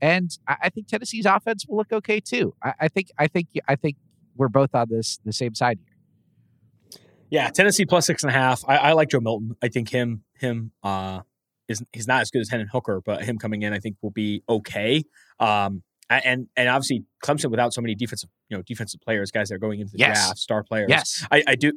And 0.00 0.36
I, 0.46 0.68
think 0.68 0.88
Tennessee's 0.88 1.26
offense 1.26 1.66
will 1.66 1.76
look 1.76 1.92
okay 1.92 2.20
too. 2.20 2.54
I, 2.62 2.72
I, 2.80 2.88
think 2.88 3.10
I 3.18 3.28
think 3.28 3.48
I 3.66 3.76
think 3.76 3.96
we're 4.36 4.48
both 4.48 4.74
on 4.74 4.88
this 4.90 5.18
the 5.24 5.32
same 5.32 5.54
side 5.54 5.78
here. 5.78 7.00
Yeah, 7.30 7.48
Tennessee 7.48 7.86
plus 7.86 8.06
six 8.06 8.22
and 8.22 8.30
a 8.30 8.34
half. 8.34 8.62
I, 8.68 8.76
I 8.76 8.92
like 8.92 9.08
Joe 9.08 9.20
Milton. 9.20 9.56
I 9.62 9.68
think 9.68 9.88
him 9.88 10.22
him 10.38 10.72
uh 10.82 11.20
is 11.68 11.82
he's 11.92 12.06
not 12.06 12.20
as 12.20 12.30
good 12.30 12.40
as 12.40 12.48
Hendon 12.48 12.68
Hooker, 12.72 13.02
but 13.04 13.24
him 13.24 13.38
coming 13.38 13.62
in, 13.62 13.72
I 13.72 13.78
think, 13.78 13.96
will 14.02 14.10
be 14.10 14.42
okay. 14.48 15.04
Um, 15.40 15.82
and 16.08 16.46
and 16.56 16.68
obviously 16.68 17.04
Clemson 17.22 17.50
without 17.50 17.74
so 17.74 17.80
many 17.80 17.94
defensive 17.94 18.30
you 18.48 18.56
know 18.56 18.62
defensive 18.62 19.00
players, 19.00 19.30
guys 19.30 19.48
that 19.48 19.56
are 19.56 19.58
going 19.58 19.80
into 19.80 19.92
the 19.92 19.98
yes. 19.98 20.26
draft, 20.26 20.38
star 20.38 20.62
players. 20.62 20.86
Yes, 20.88 21.26
I, 21.30 21.42
I 21.46 21.54
do 21.56 21.72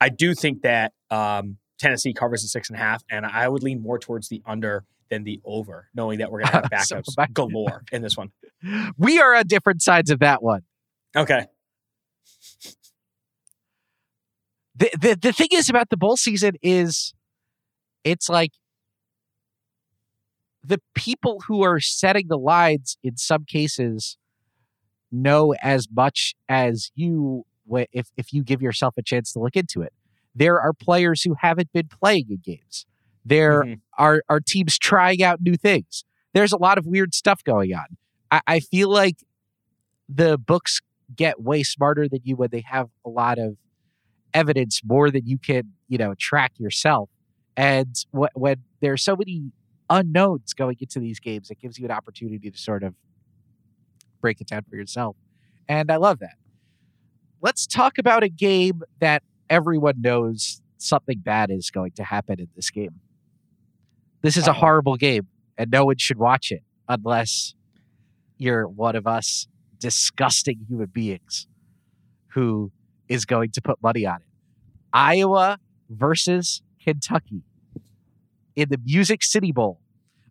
I 0.00 0.08
do 0.08 0.34
think 0.34 0.62
that 0.62 0.92
um, 1.10 1.56
Tennessee 1.78 2.12
covers 2.12 2.42
the 2.42 2.48
six 2.48 2.68
and 2.68 2.76
a 2.76 2.82
half, 2.82 3.02
and 3.10 3.24
I 3.24 3.48
would 3.48 3.62
lean 3.62 3.82
more 3.82 3.98
towards 3.98 4.28
the 4.28 4.42
under 4.46 4.84
than 5.08 5.24
the 5.24 5.40
over, 5.44 5.88
knowing 5.94 6.18
that 6.18 6.30
we're 6.30 6.40
going 6.40 6.52
to 6.52 6.58
have 6.58 6.70
backups 6.70 7.04
so 7.06 7.24
galore 7.32 7.82
in 7.92 8.02
this 8.02 8.16
one. 8.16 8.30
We 8.98 9.18
are 9.18 9.34
on 9.34 9.46
different 9.46 9.80
sides 9.80 10.10
of 10.10 10.18
that 10.18 10.42
one. 10.42 10.60
Okay. 11.16 11.46
The, 14.74 14.90
the 15.00 15.18
the 15.20 15.32
thing 15.32 15.48
is 15.52 15.70
about 15.70 15.88
the 15.88 15.96
bowl 15.96 16.18
season 16.18 16.56
is 16.62 17.14
it's 18.04 18.28
like 18.28 18.52
the 20.62 20.80
people 20.94 21.42
who 21.46 21.62
are 21.62 21.80
setting 21.80 22.28
the 22.28 22.38
lines 22.38 22.98
in 23.02 23.16
some 23.16 23.44
cases 23.44 24.16
know 25.10 25.54
as 25.62 25.88
much 25.90 26.34
as 26.48 26.90
you 26.94 27.44
if 27.92 28.08
if 28.16 28.32
you 28.32 28.42
give 28.42 28.60
yourself 28.60 28.94
a 28.98 29.02
chance 29.02 29.32
to 29.32 29.38
look 29.38 29.56
into 29.56 29.82
it. 29.82 29.92
There 30.34 30.60
are 30.60 30.72
players 30.72 31.22
who 31.22 31.34
haven't 31.40 31.72
been 31.72 31.88
playing 31.88 32.26
in 32.30 32.38
games. 32.44 32.86
There 33.24 33.62
mm-hmm. 33.62 33.74
are 33.98 34.22
are 34.28 34.40
teams 34.40 34.78
trying 34.78 35.22
out 35.22 35.40
new 35.40 35.56
things. 35.56 36.04
There's 36.32 36.52
a 36.52 36.56
lot 36.56 36.78
of 36.78 36.86
weird 36.86 37.14
stuff 37.14 37.42
going 37.42 37.74
on. 37.74 37.96
I, 38.30 38.40
I 38.46 38.60
feel 38.60 38.88
like 38.88 39.18
the 40.08 40.38
books 40.38 40.80
get 41.14 41.40
way 41.40 41.62
smarter 41.62 42.08
than 42.08 42.20
you 42.22 42.36
when 42.36 42.50
they 42.50 42.62
have 42.66 42.88
a 43.04 43.08
lot 43.08 43.38
of 43.38 43.56
evidence 44.32 44.80
more 44.84 45.10
than 45.10 45.26
you 45.26 45.38
can 45.38 45.72
you 45.88 45.98
know 45.98 46.14
track 46.14 46.52
yourself. 46.58 47.10
And 47.56 47.94
wh- 48.12 48.34
when 48.34 48.56
there 48.80 48.92
are 48.92 48.98
so 48.98 49.16
many 49.16 49.52
unknowns 49.90 50.54
going 50.54 50.76
into 50.80 51.00
these 51.00 51.20
games. 51.20 51.50
It 51.50 51.58
gives 51.60 51.78
you 51.78 51.84
an 51.84 51.90
opportunity 51.90 52.50
to 52.50 52.56
sort 52.56 52.82
of 52.82 52.94
break 54.20 54.40
it 54.40 54.46
down 54.46 54.64
for 54.68 54.76
yourself. 54.76 55.16
And 55.68 55.90
I 55.90 55.96
love 55.96 56.20
that. 56.20 56.34
Let's 57.42 57.66
talk 57.66 57.98
about 57.98 58.22
a 58.22 58.28
game 58.28 58.82
that 59.00 59.22
everyone 59.48 60.00
knows 60.00 60.62
something 60.78 61.18
bad 61.18 61.50
is 61.50 61.70
going 61.70 61.92
to 61.92 62.04
happen 62.04 62.38
in 62.38 62.48
this 62.54 62.70
game. 62.70 63.00
This 64.22 64.36
is 64.36 64.46
a 64.46 64.52
horrible 64.52 64.96
game, 64.96 65.26
and 65.56 65.70
no 65.70 65.86
one 65.86 65.96
should 65.96 66.18
watch 66.18 66.52
it 66.52 66.62
unless 66.88 67.54
you're 68.36 68.68
one 68.68 68.96
of 68.96 69.06
us 69.06 69.48
disgusting 69.78 70.66
human 70.68 70.86
beings 70.86 71.46
who 72.28 72.70
is 73.08 73.24
going 73.24 73.50
to 73.52 73.62
put 73.62 73.82
money 73.82 74.06
on 74.06 74.16
it. 74.16 74.26
Iowa 74.92 75.58
versus 75.88 76.62
Kentucky 76.82 77.42
in 78.56 78.68
the 78.68 78.78
Music 78.84 79.22
City 79.22 79.52
Bowl 79.52 79.79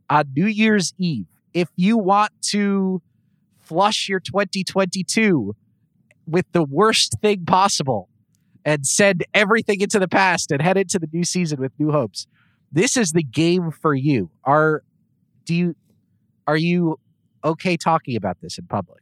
on 0.09 0.31
New 0.35 0.47
Year's 0.47 0.93
Eve. 0.97 1.27
If 1.53 1.69
you 1.75 1.97
want 1.97 2.31
to 2.49 3.01
flush 3.59 4.09
your 4.09 4.19
2022 4.19 5.55
with 6.27 6.45
the 6.51 6.63
worst 6.63 7.15
thing 7.21 7.45
possible 7.45 8.09
and 8.65 8.85
send 8.85 9.25
everything 9.33 9.81
into 9.81 9.99
the 9.99 10.07
past 10.07 10.51
and 10.51 10.61
head 10.61 10.77
into 10.77 10.99
the 10.99 11.07
new 11.11 11.23
season 11.23 11.59
with 11.59 11.71
new 11.79 11.91
hopes, 11.91 12.27
this 12.71 12.95
is 12.97 13.11
the 13.11 13.23
game 13.23 13.71
for 13.71 13.93
you. 13.93 14.29
Are 14.43 14.83
do 15.45 15.55
you 15.55 15.75
are 16.47 16.57
you 16.57 16.99
okay 17.43 17.77
talking 17.77 18.15
about 18.15 18.41
this 18.41 18.57
in 18.57 18.67
public? 18.67 19.01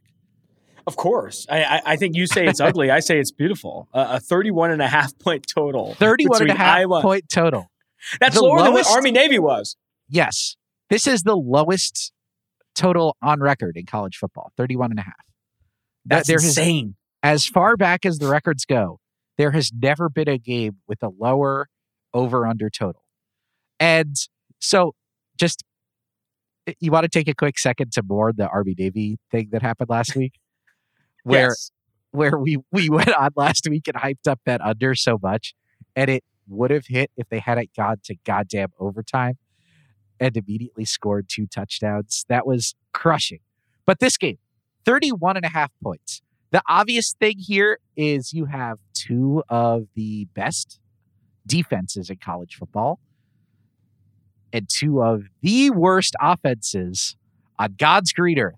Of 0.86 0.96
course. 0.96 1.46
I, 1.50 1.64
I, 1.64 1.82
I 1.84 1.96
think 1.96 2.16
you 2.16 2.26
say 2.26 2.46
it's 2.46 2.60
ugly. 2.60 2.90
I 2.90 3.00
say 3.00 3.20
it's 3.20 3.30
beautiful. 3.30 3.88
Uh, 3.92 4.06
a 4.12 4.20
31 4.20 4.70
and 4.70 4.80
a 4.80 4.88
half 4.88 5.18
point 5.18 5.46
total. 5.46 5.94
31 5.96 6.42
and 6.42 6.50
a 6.50 6.54
half 6.54 6.78
Iowa. 6.78 7.02
point 7.02 7.28
total. 7.28 7.70
That's 8.20 8.36
the 8.36 8.42
lower 8.42 8.62
than 8.62 8.72
what 8.72 8.86
Army 8.86 9.10
Navy 9.10 9.38
was. 9.38 9.76
Yes. 10.08 10.56
This 10.90 11.06
is 11.06 11.22
the 11.22 11.36
lowest 11.36 12.12
total 12.74 13.16
on 13.22 13.40
record 13.40 13.76
in 13.76 13.86
college 13.86 14.16
football 14.16 14.52
31 14.56 14.90
and 14.90 15.00
a 15.00 15.02
half. 15.02 15.14
That's 16.06 16.28
there 16.28 16.36
has- 16.38 16.44
insane. 16.56 16.96
as 17.22 17.46
far 17.46 17.76
back 17.76 18.06
as 18.06 18.18
the 18.18 18.28
records 18.28 18.64
go, 18.64 19.00
there 19.36 19.50
has 19.52 19.70
never 19.72 20.08
been 20.08 20.28
a 20.28 20.38
game 20.38 20.76
with 20.86 21.02
a 21.02 21.08
lower 21.08 21.68
over 22.14 22.46
under 22.46 22.70
total. 22.70 23.02
And 23.80 24.16
so 24.60 24.94
just 25.38 25.62
you 26.80 26.90
want 26.90 27.04
to 27.04 27.08
take 27.08 27.28
a 27.28 27.34
quick 27.34 27.58
second 27.58 27.92
to 27.92 28.02
mourn 28.02 28.34
the 28.36 28.48
Army 28.48 28.74
Navy 28.78 29.18
thing 29.30 29.48
that 29.52 29.62
happened 29.62 29.88
last 29.90 30.14
week? 30.16 30.34
Where 31.24 31.48
Yes. 31.48 31.70
where 32.12 32.38
we 32.38 32.58
we 32.72 32.88
went 32.88 33.12
on 33.12 33.30
last 33.36 33.66
week 33.68 33.86
and 33.88 33.96
hyped 33.96 34.26
up 34.28 34.40
that 34.46 34.60
under 34.62 34.94
so 34.94 35.18
much 35.22 35.54
and 35.94 36.08
it 36.08 36.24
would 36.46 36.70
have 36.70 36.86
hit 36.86 37.10
if 37.18 37.28
they 37.28 37.38
hadn't 37.38 37.70
gone 37.76 37.96
to 38.04 38.14
goddamn 38.24 38.68
overtime 38.80 39.36
and 40.20 40.36
immediately 40.36 40.84
scored 40.84 41.28
two 41.28 41.46
touchdowns. 41.46 42.24
That 42.28 42.46
was 42.46 42.74
crushing. 42.92 43.40
But 43.84 44.00
this 44.00 44.16
game, 44.16 44.38
31 44.84 45.36
and 45.36 45.44
a 45.44 45.50
half 45.50 45.70
points. 45.82 46.22
The 46.50 46.62
obvious 46.68 47.14
thing 47.18 47.38
here 47.38 47.78
is 47.96 48.32
you 48.32 48.46
have 48.46 48.78
two 48.94 49.42
of 49.48 49.86
the 49.94 50.26
best 50.34 50.80
defenses 51.46 52.08
in 52.10 52.16
college 52.16 52.54
football 52.54 53.00
and 54.52 54.68
two 54.68 55.02
of 55.02 55.24
the 55.42 55.70
worst 55.70 56.14
offenses 56.20 57.16
on 57.58 57.74
God's 57.78 58.12
green 58.12 58.38
earth. 58.38 58.54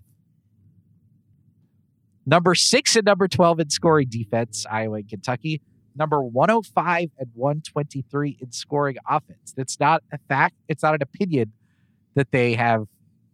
Number 2.25 2.55
six 2.55 2.95
and 2.95 3.05
number 3.05 3.27
12 3.27 3.61
in 3.61 3.69
scoring 3.69 4.07
defense, 4.09 4.65
Iowa 4.69 4.97
and 4.97 5.09
Kentucky. 5.09 5.61
Number 5.95 6.23
105 6.23 7.11
and 7.17 7.29
123 7.33 8.37
in 8.39 8.51
scoring 8.51 8.97
offense. 9.07 9.53
That's 9.55 9.79
not 9.79 10.03
a 10.11 10.17
fact. 10.29 10.55
It's 10.67 10.83
not 10.83 10.95
an 10.95 11.01
opinion 11.01 11.53
that 12.15 12.31
they 12.31 12.53
have 12.53 12.87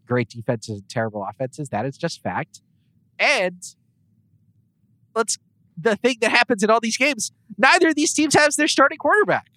great 0.07 0.29
defenses 0.29 0.79
and 0.79 0.89
terrible 0.89 1.25
offenses. 1.29 1.69
That 1.69 1.85
is 1.85 1.97
just 1.97 2.21
fact. 2.21 2.61
And 3.19 3.63
let's 5.15 5.37
the 5.79 5.95
thing 5.95 6.17
that 6.21 6.31
happens 6.31 6.63
in 6.63 6.71
all 6.71 6.79
these 6.79 6.97
games, 6.97 7.31
neither 7.57 7.89
of 7.89 7.95
these 7.95 8.13
teams 8.13 8.33
has 8.33 8.55
their 8.55 8.67
starting 8.67 8.97
quarterback. 8.97 9.47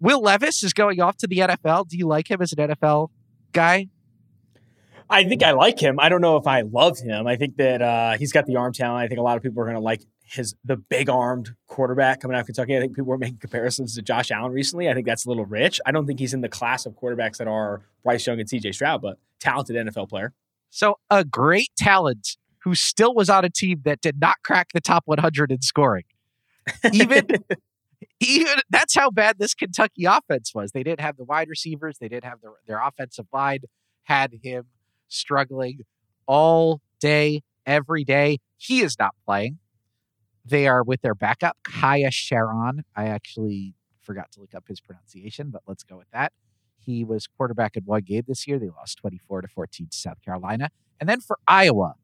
Will 0.00 0.22
Levis 0.22 0.62
is 0.62 0.72
going 0.72 1.00
off 1.00 1.16
to 1.18 1.26
the 1.26 1.38
NFL. 1.38 1.88
Do 1.88 1.98
you 1.98 2.06
like 2.06 2.30
him 2.30 2.40
as 2.40 2.52
an 2.52 2.68
NFL 2.68 3.08
guy? 3.52 3.88
I 5.10 5.24
think 5.24 5.42
I 5.42 5.52
like 5.52 5.80
him. 5.80 5.98
I 5.98 6.08
don't 6.08 6.20
know 6.20 6.36
if 6.36 6.46
I 6.46 6.60
love 6.60 6.98
him. 6.98 7.26
I 7.26 7.36
think 7.36 7.56
that 7.56 7.82
uh, 7.82 8.12
he's 8.18 8.30
got 8.30 8.46
the 8.46 8.56
arm 8.56 8.72
talent. 8.72 9.04
I 9.04 9.08
think 9.08 9.18
a 9.18 9.22
lot 9.22 9.36
of 9.36 9.42
people 9.42 9.62
are 9.62 9.64
going 9.64 9.76
to 9.76 9.80
like 9.80 10.02
his 10.30 10.54
the 10.64 10.76
big 10.76 11.08
armed 11.08 11.54
quarterback 11.66 12.20
coming 12.20 12.36
out 12.36 12.40
of 12.40 12.46
Kentucky. 12.46 12.76
I 12.76 12.80
think 12.80 12.94
people 12.94 13.08
were 13.08 13.18
making 13.18 13.38
comparisons 13.38 13.94
to 13.94 14.02
Josh 14.02 14.30
Allen 14.30 14.52
recently. 14.52 14.88
I 14.88 14.94
think 14.94 15.06
that's 15.06 15.24
a 15.24 15.28
little 15.28 15.46
rich. 15.46 15.80
I 15.86 15.92
don't 15.92 16.06
think 16.06 16.18
he's 16.18 16.34
in 16.34 16.40
the 16.40 16.48
class 16.48 16.86
of 16.86 16.94
quarterbacks 16.94 17.38
that 17.38 17.48
are 17.48 17.82
Bryce 18.04 18.26
Young 18.26 18.40
and 18.40 18.48
CJ 18.48 18.74
Stroud, 18.74 19.02
but 19.02 19.18
talented 19.40 19.76
NFL 19.76 20.08
player. 20.08 20.34
So 20.70 20.98
a 21.10 21.24
great 21.24 21.70
talent 21.76 22.36
who 22.60 22.74
still 22.74 23.14
was 23.14 23.30
on 23.30 23.44
a 23.44 23.50
team 23.50 23.80
that 23.84 24.00
did 24.00 24.20
not 24.20 24.36
crack 24.44 24.68
the 24.74 24.80
top 24.80 25.04
100 25.06 25.50
in 25.50 25.62
scoring. 25.62 26.04
Even 26.92 27.26
even 28.20 28.54
that's 28.68 28.94
how 28.94 29.10
bad 29.10 29.38
this 29.38 29.54
Kentucky 29.54 30.04
offense 30.04 30.54
was. 30.54 30.72
They 30.72 30.82
didn't 30.82 31.00
have 31.00 31.16
the 31.16 31.24
wide 31.24 31.48
receivers. 31.48 31.98
They 31.98 32.08
didn't 32.08 32.24
have 32.24 32.40
the, 32.42 32.52
their 32.66 32.80
offensive 32.80 33.26
line 33.32 33.60
had 34.02 34.34
him 34.42 34.66
struggling 35.08 35.80
all 36.26 36.80
day, 37.00 37.42
every 37.64 38.04
day. 38.04 38.38
He 38.56 38.80
is 38.80 38.98
not 38.98 39.14
playing. 39.24 39.58
They 40.48 40.66
are 40.66 40.82
with 40.82 41.02
their 41.02 41.14
backup, 41.14 41.58
Kaiya 41.64 42.08
Sheron. 42.08 42.80
I 42.96 43.06
actually 43.06 43.74
forgot 44.00 44.32
to 44.32 44.40
look 44.40 44.54
up 44.54 44.64
his 44.66 44.80
pronunciation, 44.80 45.50
but 45.50 45.62
let's 45.66 45.82
go 45.82 45.98
with 45.98 46.10
that. 46.12 46.32
He 46.78 47.04
was 47.04 47.26
quarterback 47.26 47.76
in 47.76 47.84
one 47.84 48.02
game 48.02 48.22
this 48.26 48.46
year. 48.46 48.58
They 48.58 48.70
lost 48.70 48.98
24 48.98 49.42
to 49.42 49.48
14 49.48 49.88
to 49.90 49.96
South 49.96 50.22
Carolina. 50.24 50.70
And 50.98 51.08
then 51.08 51.20
for 51.20 51.38
Iowa, 51.46 51.96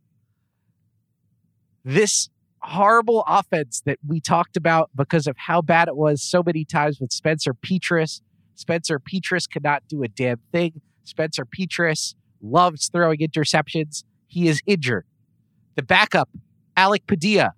this 1.85 2.29
horrible 2.59 3.25
offense 3.27 3.83
that 3.87 3.99
we 4.07 4.21
talked 4.21 4.57
about 4.57 4.91
because 4.95 5.27
of 5.27 5.37
how 5.39 5.63
bad 5.63 5.89
it 5.89 5.97
was 5.97 6.23
so 6.23 6.43
many 6.43 6.65
times 6.65 7.01
with 7.01 7.13
Spencer 7.13 7.55
Petras. 7.55 8.21
Spencer 8.55 8.99
Petras 8.99 9.51
could 9.51 9.63
not 9.65 9.83
do 9.89 10.03
a 10.03 10.09
damn 10.09 10.41
thing. 10.53 10.81
Spencer 11.05 11.47
Petras 11.47 12.15
loves 12.43 12.89
throwing 12.89 13.19
interceptions. 13.19 14.05
He 14.27 14.49
is 14.49 14.61
injured. 14.67 15.07
The 15.77 15.83
backup, 15.83 16.29
Alec 16.77 17.07
Padilla, 17.07 17.55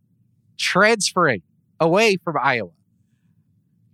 transferring 0.56 1.42
away 1.80 2.16
from 2.16 2.36
Iowa. 2.40 2.70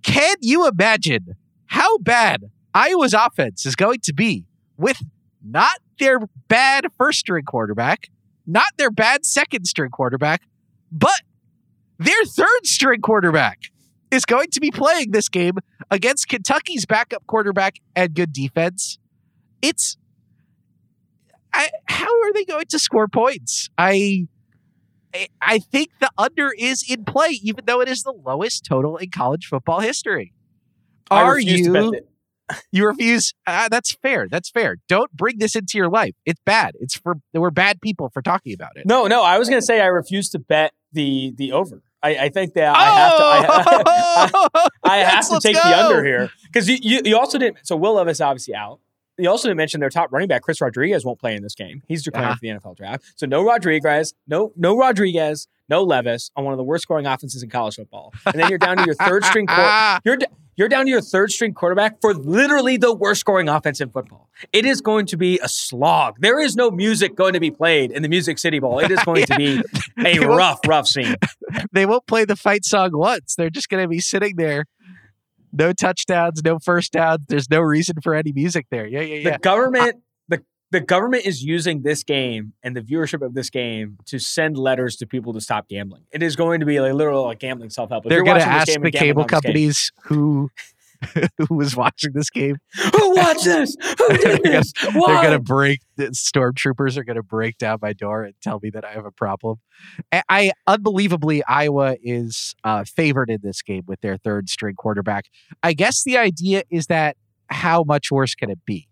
Can 0.03 0.37
you 0.41 0.67
imagine 0.67 1.37
how 1.67 1.99
bad 1.99 2.51
Iowa's 2.75 3.15
offense 3.15 3.67
is 3.67 3.77
going 3.77 4.01
to 4.01 4.13
be 4.13 4.45
with 4.77 5.03
not 5.45 5.79
their 5.99 6.21
bad 6.49 6.87
first 6.97 7.21
string 7.21 7.45
quarterback, 7.45 8.11
not 8.47 8.67
their 8.77 8.91
bad 8.91 9.25
second 9.25 9.67
string 9.67 9.91
quarterback, 9.91 10.43
but 10.91 11.23
their 11.99 12.25
third 12.25 12.67
string 12.67 13.01
quarterback 13.01 13.61
is 14.11 14.25
going 14.25 14.49
to 14.51 14.61
be 14.61 14.71
playing 14.71 15.13
this 15.13 15.29
game 15.29 15.59
against 15.91 16.29
Kentucky's 16.29 16.85
backup 16.85 17.27
quarterback 17.27 17.77
and 17.97 18.15
good 18.15 18.33
defense. 18.33 18.99
It's 19.63 19.97
I, 21.55 21.71
how 21.85 22.07
are 22.07 22.33
they 22.33 22.45
going 22.45 22.67
to 22.67 22.79
score 22.79 23.09
points? 23.09 23.69
I 23.77 24.27
I- 25.41 25.59
think 25.59 25.91
the 26.01 26.11
under 26.19 26.53
is 26.57 26.85
in 26.89 27.05
play, 27.05 27.39
even 27.43 27.65
though 27.67 27.81
it 27.81 27.89
is 27.89 28.03
the 28.03 28.13
lowest 28.13 28.65
total 28.65 28.97
in 28.97 29.11
college 29.11 29.47
football 29.47 29.81
history. 29.81 30.33
Are 31.11 31.37
to 31.39 31.45
you? 31.45 32.01
You 32.71 32.87
refuse. 32.87 33.33
Uh, 33.47 33.69
that's 33.71 33.93
fair. 34.03 34.27
That's 34.31 34.51
fair. 34.51 34.77
Don't 34.87 35.11
bring 35.13 35.39
this 35.39 35.57
into 35.57 35.79
your 35.79 35.89
life. 35.89 36.15
It's 36.27 36.41
bad. 36.45 36.73
It's 36.81 36.95
for 36.95 37.15
we're 37.33 37.51
bad 37.51 37.81
people 37.81 38.11
for 38.13 38.21
talking 38.21 38.53
about 38.53 38.73
it. 38.77 38.85
No, 38.85 39.07
no. 39.07 39.23
I 39.23 39.39
was 39.39 39.49
going 39.49 39.61
to 39.61 39.65
say 39.65 39.81
I 39.81 39.87
refuse 39.87 40.29
to 40.31 40.39
bet 40.39 40.73
the 40.93 41.33
the 41.37 41.53
over. 41.53 41.83
I, 42.03 42.17
I 42.17 42.29
think 42.29 42.53
that 42.55 42.75
I 42.77 42.85
have 42.85 43.17
to. 43.17 43.23
I, 43.23 44.31
I, 44.85 44.91
I 44.91 44.97
have 44.99 45.13
Yes, 45.15 45.29
to 45.31 45.41
take 45.41 45.55
go. 45.55 45.63
the 45.63 45.79
under 45.79 46.05
here 46.05 46.31
because 46.45 46.69
you, 46.69 46.77
you 46.83 47.01
you 47.05 47.19
also 47.19 47.39
didn't. 47.39 47.59
So 47.67 47.75
Will 47.77 47.95
Levis 47.95 48.21
obviously 48.21 48.55
out. 48.55 48.81
You 49.19 49.29
also 49.31 49.49
didn't 49.49 49.59
mention 49.59 49.81
their 49.81 49.91
top 49.91 50.11
running 50.13 50.29
back, 50.29 50.43
Chris 50.43 50.61
Rodriguez, 50.61 51.05
won't 51.05 51.19
play 51.21 51.35
in 51.37 51.43
this 51.43 51.55
game. 51.55 51.83
He's 51.87 52.03
declaring 52.03 52.29
Uh-huh. 52.31 52.37
for 52.37 52.41
the 52.41 52.49
NFL 52.49 52.77
draft. 52.77 53.05
So 53.17 53.27
no 53.27 53.45
Rodriguez, 53.45 54.15
no 54.27 54.53
no 54.57 54.77
Rodriguez, 54.77 55.49
no 55.69 55.83
Levis 55.83 56.31
on 56.37 56.45
one 56.45 56.53
of 56.55 56.59
the 56.59 56.65
worst 56.65 56.83
scoring 56.83 57.07
offenses 57.07 57.43
in 57.43 57.51
college 57.51 57.77
football. 57.77 58.13
And 58.27 58.35
then 58.41 58.49
you're 58.49 58.59
down 58.59 58.79
to 58.79 58.85
your 58.87 58.95
third 58.95 59.25
string. 59.25 59.47
Quar- 59.47 59.57
Ah, 59.59 60.01
you're 60.05 60.19
you're 60.57 60.69
down 60.69 60.85
to 60.85 60.91
your 60.91 61.01
third 61.01 61.31
string 61.33 61.55
quarterback 61.55 62.01
for 62.03 62.13
literally 62.15 62.77
the 62.77 62.93
worst 62.95 63.21
scoring 63.21 63.49
offense 63.49 63.81
in 63.81 63.89
football. 63.91 64.29
It 64.53 64.67
is 64.67 64.81
going 64.83 65.07
to 65.07 65.17
be 65.17 65.39
a 65.43 65.49
slog. 65.49 66.17
There 66.21 66.39
is 66.41 66.57
no 66.57 66.71
music 66.71 67.15
going 67.17 67.33
to 67.33 67.41
be 67.41 67.51
played 67.51 67.91
in 67.91 68.03
the 68.03 68.09
Music 68.09 68.39
City 68.39 68.59
Bowl. 68.59 68.79
It 68.79 68.91
is 68.91 69.03
going 69.05 69.25
to 69.27 69.37
be 69.37 69.63
a 70.05 70.19
rough, 70.27 70.61
rough 70.67 70.87
scene. 70.87 71.17
they 71.73 71.87
won't 71.87 72.07
play 72.07 72.27
the 72.27 72.37
fight 72.37 72.65
song 72.67 72.91
once. 72.93 73.35
They're 73.35 73.49
just 73.51 73.71
going 73.71 73.83
to 73.83 73.89
be 73.89 74.01
sitting 74.01 74.37
there. 74.37 74.67
No 75.53 75.73
touchdowns, 75.73 76.43
no 76.45 76.59
first 76.59 76.93
downs. 76.93 77.21
There's 77.29 77.51
no 77.51 77.61
reason 77.61 77.97
for 78.03 78.15
any 78.15 78.33
music 78.33 78.67
there. 78.71 78.87
Yeah, 78.87 79.01
yeah, 79.01 79.15
yeah. 79.17 79.31
The 79.33 79.39
government, 79.39 80.03
the 80.29 80.43
the 80.71 80.81
government 80.81 81.27
is 81.27 81.43
using 81.43 81.83
this 81.83 82.03
game 82.03 82.55
and 82.63 82.75
the 82.75 82.81
viewership 82.81 83.25
of 83.25 83.35
this 83.35 83.51
game 83.51 83.99
to 84.07 84.19
send 84.19 84.57
letters 84.57 84.97
to 84.97 85.07
people 85.07 85.35
to 85.35 85.41
stop 85.41 85.69
gambling. 85.69 86.05
It 86.11 86.23
is 86.23 86.37
going 86.37 86.61
to 86.61 86.67
be 86.67 86.81
like 86.81 86.95
literal 86.95 87.25
like 87.25 87.39
gambling 87.41 87.71
self 87.71 87.91
help. 87.91 88.05
They're 88.05 88.25
going 88.25 88.41
to 88.41 88.47
ask 88.47 88.73
the 88.81 88.91
cable 88.91 89.25
companies 89.25 89.93
who 90.05 90.51
who 91.49 91.55
was 91.57 91.77
watching 91.77 92.13
this 92.13 92.31
game. 92.31 92.57
who 92.97 93.15
watched 93.17 93.45
this? 93.45 93.77
Who 93.99 94.09
did 94.09 94.21
They're 94.23 94.37
gonna- 94.39 94.51
this? 94.51 94.73
They're 94.83 94.93
going 94.93 95.31
to 95.33 95.39
break. 95.41 95.81
The 95.97 96.07
stormtroopers 96.09 96.97
are 96.97 97.05
going 97.05 97.17
to 97.17 97.23
break 97.23 97.59
down 97.59 97.79
my 97.83 97.93
door 97.93 98.25
and 98.25 98.35
tell 98.43 98.59
me 98.63 98.71
that 98.71 98.85
I 98.85 98.93
have 98.93 99.05
a 99.05 99.11
problem. 99.11 99.59
I, 100.13 100.23
I 100.29 100.53
unbelievably 100.67 101.43
Iowa 101.45 101.97
is 102.03 102.55
uh, 102.65 102.85
favored 102.85 103.31
in 103.31 103.41
this 103.43 103.63
game 103.63 103.83
with 103.87 104.01
their 104.01 104.17
third 104.17 104.49
string 104.49 104.75
quarterback. 104.75 105.27
I 105.63 105.73
guess 105.73 106.03
the 106.05 106.17
idea 106.19 106.63
is 106.71 106.87
that 106.87 107.17
how 107.49 107.83
much 107.85 108.11
worse 108.11 108.35
can 108.35 108.51
it 108.51 108.61
be? 108.65 108.89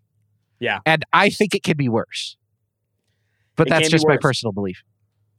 Yeah. 0.59 0.79
and 0.85 1.03
I 1.11 1.29
think 1.31 1.55
it 1.55 1.63
can 1.63 1.75
be 1.77 1.89
worse. 1.89 2.37
But 3.55 3.67
It 3.67 3.69
that's 3.71 3.89
just 3.89 4.07
my 4.07 4.17
personal 4.17 4.51
belief. 4.51 4.83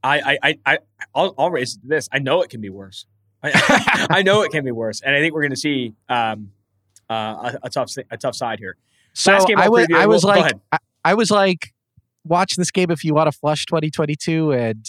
I, 0.02 0.20
I, 0.20 0.38
I, 0.42 0.58
I, 0.66 0.78
I'll, 1.14 1.35
I'll 1.38 1.50
raise 1.50 1.78
this. 1.82 2.08
I 2.12 2.18
know 2.18 2.42
it 2.42 2.50
can 2.50 2.61
be 2.61 2.70
worse. 2.70 3.06
I, 3.44 4.06
I 4.11 4.22
know 4.22 4.42
it 4.42 4.50
can 4.52 4.64
be 4.64 4.70
worse, 4.72 5.00
and 5.00 5.14
I 5.14 5.20
think 5.20 5.32
we're 5.35 5.42
going 5.42 5.50
to 5.50 5.56
see 5.56 5.94
um, 6.08 6.50
uh, 7.12 7.53
a, 7.53 7.59
a 7.64 7.70
tough, 7.70 7.92
a 8.11 8.16
tough 8.16 8.35
side 8.35 8.59
here. 8.59 8.77
So 9.12 9.33
I 9.33 9.68
was, 9.68 9.87
I 9.94 10.07
was 10.07 10.25
we'll- 10.25 10.35
like. 10.35 10.55
I, 10.72 10.79
I 11.05 11.14
was 11.14 11.31
like, 11.31 11.72
watch 12.25 12.55
this 12.57 12.70
game 12.70 12.90
if 12.90 13.05
you 13.05 13.12
want 13.14 13.31
to 13.31 13.37
flush 13.37 13.66
2022 13.66 14.53
and 14.53 14.87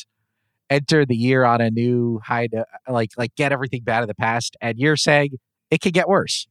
enter 0.69 1.05
the 1.05 1.15
year 1.15 1.43
on 1.43 1.59
a 1.59 1.69
new 1.71 2.19
high, 2.23 2.47
to, 2.47 2.65
like, 2.87 3.11
like 3.17 3.35
get 3.35 3.51
everything 3.51 3.81
bad 3.83 4.01
of 4.03 4.07
the 4.07 4.13
past. 4.15 4.55
And 4.61 4.77
you're 4.77 4.95
saying 4.95 5.39
it 5.71 5.81
could 5.81 5.93
get 5.93 6.07
worse. 6.07 6.47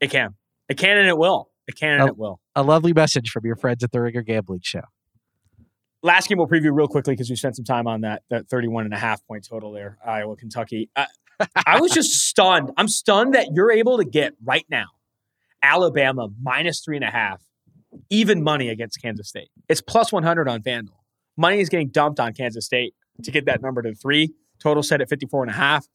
It 0.00 0.10
can, 0.10 0.34
it 0.68 0.78
can, 0.78 0.96
and 0.98 1.06
it 1.08 1.18
will. 1.18 1.50
It 1.68 1.76
can, 1.76 1.92
and 2.00 2.02
Oh. 2.02 2.06
it 2.06 2.16
will. 2.18 2.40
A 2.56 2.62
lovely 2.62 2.92
message 2.92 3.30
from 3.30 3.44
your 3.46 3.56
friends 3.56 3.84
at 3.84 3.92
the 3.92 4.00
Ringer 4.00 4.22
Gambling 4.22 4.60
Show. 4.62 4.82
last 6.02 6.28
game 6.28 6.38
we'll 6.38 6.46
preview 6.46 6.74
real 6.74 6.88
quickly 6.88 7.12
because 7.14 7.30
we 7.30 7.36
spent 7.36 7.56
some 7.56 7.64
time 7.64 7.86
on 7.86 8.02
that 8.02 8.22
that 8.30 8.48
31 8.48 8.84
and 8.86 8.94
a 8.94 8.98
half 8.98 9.24
point 9.26 9.46
total 9.48 9.72
there, 9.72 9.98
Iowa, 10.04 10.36
Kentucky. 10.36 10.88
I, 10.96 11.06
I 11.66 11.80
was 11.80 11.92
just 11.92 12.26
stunned. 12.28 12.70
I'm 12.76 12.88
stunned 12.88 13.34
that 13.34 13.48
you're 13.54 13.72
able 13.72 13.98
to 13.98 14.04
get 14.04 14.34
right 14.44 14.64
now 14.70 14.86
Alabama 15.64 16.28
minus 16.42 16.82
three 16.84 16.96
and 16.96 17.04
a 17.04 17.10
half, 17.10 17.42
even 18.10 18.42
money 18.42 18.68
against 18.68 19.00
Kansas 19.00 19.28
State. 19.28 19.48
It's 19.68 19.80
plus 19.80 20.12
100 20.12 20.48
on 20.48 20.62
FanDuel. 20.62 21.00
Money 21.36 21.60
is 21.60 21.68
getting 21.68 21.88
dumped 21.88 22.20
on 22.20 22.32
Kansas 22.34 22.66
State 22.66 22.94
to 23.22 23.30
get 23.30 23.46
that 23.46 23.62
number 23.62 23.82
to 23.82 23.94
three. 23.94 24.34
Total 24.60 24.82
set 24.82 25.00
at 25.00 25.08
54 25.08 25.44
and 25.44 25.50
a 25.50 25.54
half. 25.54 25.86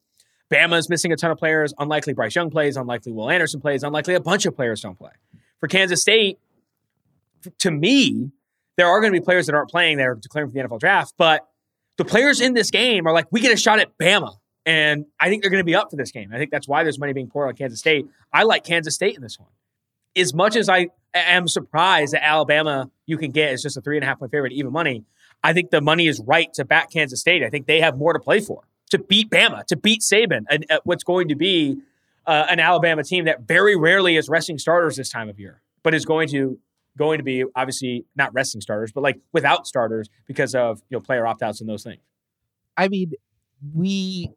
Bama 0.52 0.78
is 0.78 0.90
missing 0.90 1.12
a 1.12 1.16
ton 1.16 1.32
of 1.32 1.38
players. 1.38 1.74
Unlikely 1.78 2.14
Bryce 2.14 2.36
Young 2.36 2.50
plays. 2.50 2.76
Unlikely 2.76 3.12
Will 3.12 3.30
Anderson 3.30 3.62
plays. 3.62 3.84
Unlikely 3.84 4.16
a 4.16 4.20
bunch 4.20 4.46
of 4.46 4.56
players 4.56 4.82
don't 4.82 4.98
play. 4.98 5.12
For 5.60 5.68
Kansas 5.68 6.02
State, 6.02 6.40
to 7.60 7.72
me, 7.72 8.32
there 8.78 8.88
are 8.88 9.00
going 9.00 9.14
to 9.14 9.20
be 9.20 9.24
players 9.24 9.46
that 9.46 9.56
aren't 9.56 9.70
playing 9.70 9.98
that 9.98 10.08
are 10.08 10.16
declaring 10.16 10.50
for 10.50 10.54
the 10.54 10.68
NFL 10.68 10.80
draft, 10.80 11.14
but 11.18 11.48
the 11.98 12.06
players 12.06 12.42
in 12.42 12.54
this 12.54 12.72
game 12.72 13.06
are 13.06 13.14
like, 13.14 13.28
we 13.32 13.42
get 13.42 13.54
a 13.54 13.58
shot 13.58 13.80
at 13.80 13.98
Bama. 13.98 14.36
And 14.66 15.06
I 15.20 15.30
think 15.30 15.42
they're 15.42 15.52
going 15.52 15.62
to 15.62 15.66
be 15.66 15.76
up 15.76 15.90
for 15.90 15.96
this 15.96 16.12
game. 16.12 16.32
I 16.34 16.38
think 16.38 16.52
that's 16.52 16.68
why 16.68 16.84
there's 16.84 17.00
money 17.00 17.14
being 17.14 17.30
poured 17.30 17.48
on 17.48 17.56
Kansas 17.56 17.80
State. 17.80 18.06
I 18.32 18.44
like 18.44 18.64
Kansas 18.64 18.94
State 18.94 19.16
in 19.16 19.22
this 19.22 19.40
one. 19.40 19.50
As 20.16 20.34
much 20.34 20.56
as 20.56 20.70
I 20.70 20.88
am 21.14 21.48
surprised 21.48 22.14
that 22.14 22.26
Alabama 22.26 22.90
you 23.06 23.18
can 23.18 23.32
get 23.32 23.54
is 23.54 23.62
just 23.62 23.78
a 23.78 23.82
three 23.82 23.98
and 23.98 24.04
a 24.04 24.08
half 24.08 24.20
point 24.20 24.32
favorite, 24.32 24.54
even 24.54 24.72
money, 24.72 25.06
I 25.44 25.54
think 25.54 25.72
the 25.72 25.82
money 25.82 26.08
is 26.08 26.20
right 26.20 26.52
to 26.54 26.66
back 26.66 26.92
Kansas 26.92 27.22
State. 27.22 27.44
I 27.44 27.50
think 27.50 27.68
they 27.68 27.82
have 27.82 27.98
more 27.98 28.14
to 28.14 28.20
play 28.20 28.42
for 28.42 28.64
to 28.90 28.98
beat 28.98 29.30
Bama, 29.30 29.66
to 29.66 29.76
beat 29.76 30.02
Saban, 30.02 30.46
and 30.50 30.66
uh, 30.70 30.80
what's 30.84 31.04
going 31.04 31.28
to 31.30 31.36
be 31.36 31.78
uh, 32.26 32.48
an 32.50 32.60
Alabama 32.60 33.04
team 33.04 33.26
that 33.26 33.42
very 33.42 33.76
rarely 33.76 34.18
is 34.18 34.30
resting 34.30 34.58
starters 34.58 34.96
this 34.96 35.10
time 35.10 35.30
of 35.30 35.40
year, 35.40 35.62
but 35.84 35.94
is 35.94 36.06
going 36.06 36.28
to 36.30 36.60
going 36.98 37.18
to 37.18 37.24
be 37.24 37.46
obviously 37.56 38.06
not 38.16 38.34
resting 38.34 38.62
starters, 38.62 38.92
but 38.92 39.02
like 39.02 39.20
without 39.32 39.66
starters 39.68 40.10
because 40.26 40.54
of 40.54 40.82
you 40.90 40.98
know 40.98 41.02
player 41.02 41.26
opt 41.26 41.42
outs 41.42 41.62
and 41.62 41.70
those 41.70 41.84
things. 41.84 42.02
I 42.76 42.88
mean, 42.88 43.14
we 43.74 44.32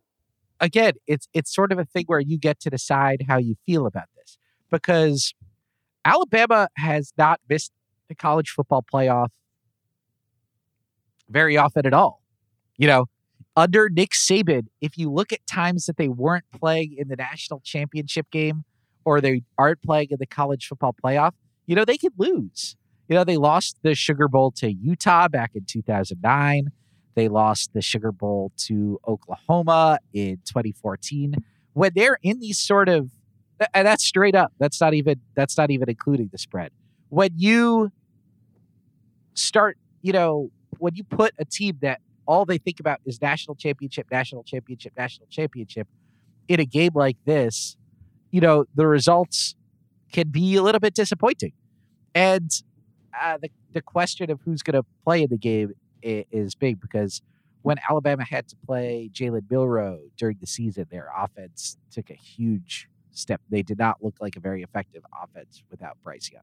again, 0.62 0.94
it's 1.06 1.28
it's 1.34 1.54
sort 1.54 1.72
of 1.72 1.78
a 1.78 1.84
thing 1.84 2.04
where 2.06 2.20
you 2.20 2.38
get 2.38 2.60
to 2.60 2.70
decide 2.70 3.26
how 3.28 3.36
you 3.36 3.56
feel 3.66 3.84
about 3.86 4.08
this 4.16 4.38
because 4.70 5.34
Alabama 6.04 6.68
has 6.78 7.12
not 7.18 7.40
missed 7.48 7.72
the 8.08 8.14
college 8.14 8.50
football 8.50 8.82
playoff 8.90 9.28
very 11.28 11.56
often 11.56 11.84
at 11.84 11.92
all. 11.92 12.22
You 12.78 12.86
know, 12.86 13.06
under 13.56 13.90
Nick 13.90 14.10
Saban, 14.10 14.68
if 14.80 14.96
you 14.96 15.10
look 15.10 15.32
at 15.32 15.46
times 15.46 15.86
that 15.86 15.96
they 15.96 16.08
weren't 16.08 16.44
playing 16.58 16.94
in 16.96 17.08
the 17.08 17.16
national 17.16 17.60
championship 17.60 18.30
game 18.30 18.64
or 19.04 19.20
they 19.20 19.42
aren't 19.58 19.82
playing 19.82 20.08
in 20.10 20.16
the 20.18 20.26
college 20.26 20.66
football 20.66 20.94
playoff, 21.04 21.32
you 21.66 21.74
know, 21.74 21.84
they 21.84 21.98
could 21.98 22.12
lose. 22.16 22.76
You 23.08 23.16
know, 23.16 23.24
they 23.24 23.36
lost 23.36 23.76
the 23.82 23.94
Sugar 23.94 24.28
Bowl 24.28 24.52
to 24.52 24.72
Utah 24.72 25.28
back 25.28 25.52
in 25.54 25.64
2009. 25.66 26.70
They 27.14 27.28
lost 27.28 27.72
the 27.72 27.82
Sugar 27.82 28.12
Bowl 28.12 28.52
to 28.58 28.98
Oklahoma 29.06 29.98
in 30.12 30.38
2014. 30.46 31.34
When 31.74 31.92
they're 31.94 32.18
in 32.22 32.40
these 32.40 32.58
sort 32.58 32.88
of 32.88 33.10
and 33.74 33.86
that's 33.86 34.04
straight 34.04 34.34
up. 34.34 34.52
That's 34.58 34.80
not 34.80 34.94
even 34.94 35.20
that's 35.34 35.56
not 35.56 35.70
even 35.70 35.88
including 35.88 36.28
the 36.32 36.38
spread. 36.38 36.70
When 37.08 37.30
you 37.36 37.92
start, 39.34 39.78
you 40.00 40.12
know, 40.12 40.50
when 40.78 40.94
you 40.94 41.04
put 41.04 41.32
a 41.38 41.44
team 41.44 41.78
that 41.82 42.00
all 42.26 42.44
they 42.44 42.58
think 42.58 42.80
about 42.80 43.00
is 43.04 43.20
national 43.20 43.56
championship, 43.56 44.06
national 44.10 44.42
championship, 44.44 44.92
national 44.96 45.26
championship 45.28 45.88
in 46.48 46.60
a 46.60 46.64
game 46.64 46.92
like 46.94 47.16
this, 47.24 47.76
you 48.30 48.40
know, 48.40 48.64
the 48.74 48.86
results 48.86 49.54
can 50.12 50.28
be 50.28 50.56
a 50.56 50.62
little 50.62 50.80
bit 50.80 50.94
disappointing. 50.94 51.52
And 52.14 52.50
uh, 53.20 53.38
the, 53.40 53.50
the 53.72 53.82
question 53.82 54.30
of 54.30 54.40
who's 54.44 54.62
going 54.62 54.80
to 54.80 54.84
play 55.04 55.22
in 55.22 55.30
the 55.30 55.38
game 55.38 55.72
is, 56.02 56.24
is 56.30 56.54
big 56.54 56.80
because 56.80 57.22
when 57.62 57.76
Alabama 57.88 58.24
had 58.24 58.48
to 58.48 58.56
play 58.66 59.08
Jalen 59.12 59.50
Milroe 59.50 60.00
during 60.16 60.36
the 60.40 60.46
season, 60.46 60.86
their 60.90 61.08
offense 61.16 61.76
took 61.90 62.10
a 62.10 62.14
huge 62.14 62.88
step. 63.12 63.40
They 63.48 63.62
did 63.62 63.78
not 63.78 64.02
look 64.02 64.16
like 64.20 64.36
a 64.36 64.40
very 64.40 64.62
effective 64.62 65.04
offense 65.22 65.62
without 65.70 65.96
Bryce 66.02 66.30
Young. 66.32 66.42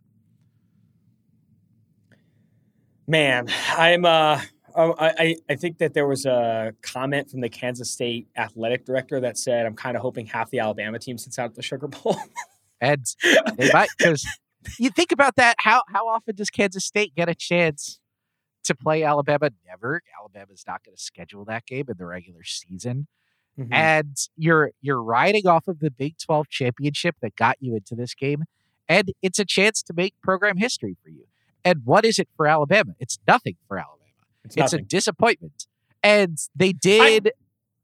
Man, 3.08 3.48
I'm 3.76 4.06
uh 4.06 4.40
Oh, 4.76 4.96
I, 4.98 5.36
I 5.50 5.56
think 5.56 5.80
that 5.80 5.94
there 5.94 6.08
was 6.08 6.26
a 6.26 6.74
comment 6.82 7.30
from 7.30 7.42
the 7.42 7.50
Kansas 7.50 7.92
State 7.92 8.28
athletic 8.38 8.86
director 8.86 9.20
that 9.20 9.38
said, 9.38 9.66
I'm 9.66 9.76
kind 9.76 9.96
of 9.96 10.02
hoping 10.02 10.26
half 10.26 10.50
the 10.52 10.60
Alabama 10.60 11.00
team 11.00 11.18
sits 11.18 11.40
out 11.40 11.46
at 11.46 11.56
the 11.56 11.62
Sugar 11.62 11.88
Bowl. 11.88 12.18
and 12.82 13.06
they 13.58 13.72
might, 13.74 13.90
because 13.98 14.26
you 14.78 14.90
think 14.90 15.12
about 15.12 15.36
that. 15.38 15.56
How, 15.60 15.84
how 15.90 16.08
often 16.08 16.36
does 16.36 16.50
Kansas 16.50 16.86
State 16.86 17.16
get 17.16 17.30
a 17.30 17.36
chance 17.36 18.00
to 18.64 18.76
play 18.76 19.04
Alabama? 19.04 19.52
Never. 19.68 20.02
Alabama's 20.20 20.64
not 20.68 20.84
going 20.84 20.96
to 20.96 21.02
schedule 21.02 21.46
that 21.46 21.66
game 21.66 21.86
in 21.90 21.96
the 21.98 22.06
regular 22.06 22.44
season. 22.44 23.08
Mm-hmm. 23.60 23.74
And 23.74 24.18
you're 24.38 24.72
you're 24.82 25.02
riding 25.02 25.48
off 25.48 25.68
of 25.68 25.80
the 25.80 25.92
Big 25.92 26.18
12 26.18 26.48
championship 26.50 27.16
that 27.22 27.36
got 27.36 27.58
you 27.60 27.76
into 27.76 27.96
this 27.96 28.14
game. 28.14 28.44
And 28.88 29.12
it's 29.22 29.40
a 29.40 29.46
chance 29.46 29.82
to 29.84 29.94
make 29.94 30.16
program 30.22 30.58
history 30.58 30.96
for 31.04 31.10
you. 31.10 31.26
And 31.64 31.82
what 31.84 32.06
is 32.06 32.20
it 32.20 32.30
for 32.36 32.48
Alabama? 32.48 32.94
It's 33.00 33.20
nothing 33.28 33.58
for 33.68 33.78
Alabama. 33.78 34.00
It's, 34.46 34.56
it's 34.56 34.74
a 34.74 34.80
disappointment. 34.80 35.68
And 36.02 36.38
they 36.56 36.72
did 36.72 37.32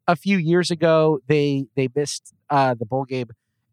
I, 0.07 0.13
a 0.13 0.15
few 0.15 0.38
years 0.38 0.71
ago. 0.71 1.19
They 1.27 1.67
they 1.75 1.89
missed 1.93 2.33
uh, 2.49 2.73
the 2.75 2.85
bowl 2.85 3.03
game, 3.03 3.27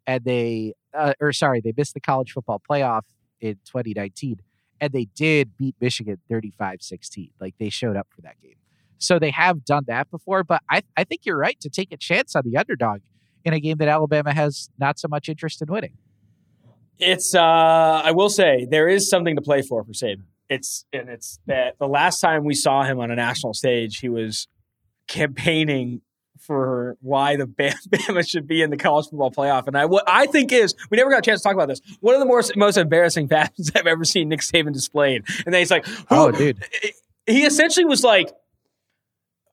and 0.06 0.24
they 0.24 0.74
uh, 0.92 1.14
or 1.20 1.32
sorry, 1.32 1.60
they 1.60 1.72
missed 1.76 1.94
the 1.94 2.00
college 2.00 2.32
football 2.32 2.60
playoff 2.68 3.02
in 3.40 3.54
2019, 3.64 4.40
and 4.82 4.92
they 4.92 5.06
did 5.14 5.56
beat 5.56 5.74
Michigan 5.80 6.18
35-16. 6.30 7.30
Like 7.40 7.54
they 7.58 7.70
showed 7.70 7.96
up 7.96 8.08
for 8.14 8.20
that 8.20 8.38
game. 8.42 8.56
So 8.98 9.18
they 9.18 9.30
have 9.30 9.64
done 9.64 9.84
that 9.86 10.10
before, 10.10 10.44
but 10.44 10.60
I, 10.70 10.82
I 10.96 11.04
think 11.04 11.22
you're 11.24 11.38
right 11.38 11.58
to 11.60 11.70
take 11.70 11.90
a 11.92 11.96
chance 11.96 12.36
on 12.36 12.42
the 12.44 12.58
underdog 12.58 13.00
in 13.44 13.54
a 13.54 13.60
game 13.60 13.78
that 13.78 13.88
Alabama 13.88 14.34
has 14.34 14.68
not 14.78 14.98
so 14.98 15.08
much 15.08 15.28
interest 15.30 15.62
in 15.62 15.72
winning. 15.72 15.96
It's 16.98 17.34
uh 17.34 17.40
I 18.04 18.12
will 18.12 18.28
say 18.28 18.66
there 18.70 18.86
is 18.86 19.08
something 19.08 19.34
to 19.34 19.42
play 19.42 19.62
for 19.62 19.82
for 19.82 19.92
Saban 19.92 20.26
it's 20.52 20.84
and 20.92 21.08
it's 21.08 21.40
that 21.46 21.78
the 21.78 21.88
last 21.88 22.20
time 22.20 22.44
we 22.44 22.54
saw 22.54 22.82
him 22.82 23.00
on 23.00 23.10
a 23.10 23.16
national 23.16 23.54
stage, 23.54 23.98
he 23.98 24.08
was 24.08 24.48
campaigning 25.08 26.02
for 26.38 26.96
why 27.00 27.36
the 27.36 27.46
Bama 27.46 28.28
should 28.28 28.46
be 28.46 28.62
in 28.62 28.70
the 28.70 28.76
college 28.76 29.06
football 29.06 29.30
playoff. 29.30 29.66
And 29.66 29.76
I 29.76 29.84
what 29.86 30.04
I 30.06 30.26
think 30.26 30.52
is 30.52 30.74
we 30.90 30.96
never 30.96 31.10
got 31.10 31.20
a 31.20 31.22
chance 31.22 31.40
to 31.40 31.44
talk 31.44 31.54
about 31.54 31.68
this. 31.68 31.80
One 32.00 32.14
of 32.14 32.20
the 32.20 32.26
most 32.26 32.56
most 32.56 32.76
embarrassing 32.76 33.28
facts 33.28 33.70
I've 33.74 33.86
ever 33.86 34.04
seen 34.04 34.28
Nick 34.28 34.40
Saban 34.40 34.72
displayed. 34.72 35.24
And 35.44 35.52
then 35.52 35.60
he's 35.60 35.70
like, 35.70 35.86
"Oh, 36.10 36.30
dude." 36.30 36.64
He 37.26 37.44
essentially 37.44 37.84
was 37.84 38.02
like, 38.02 38.30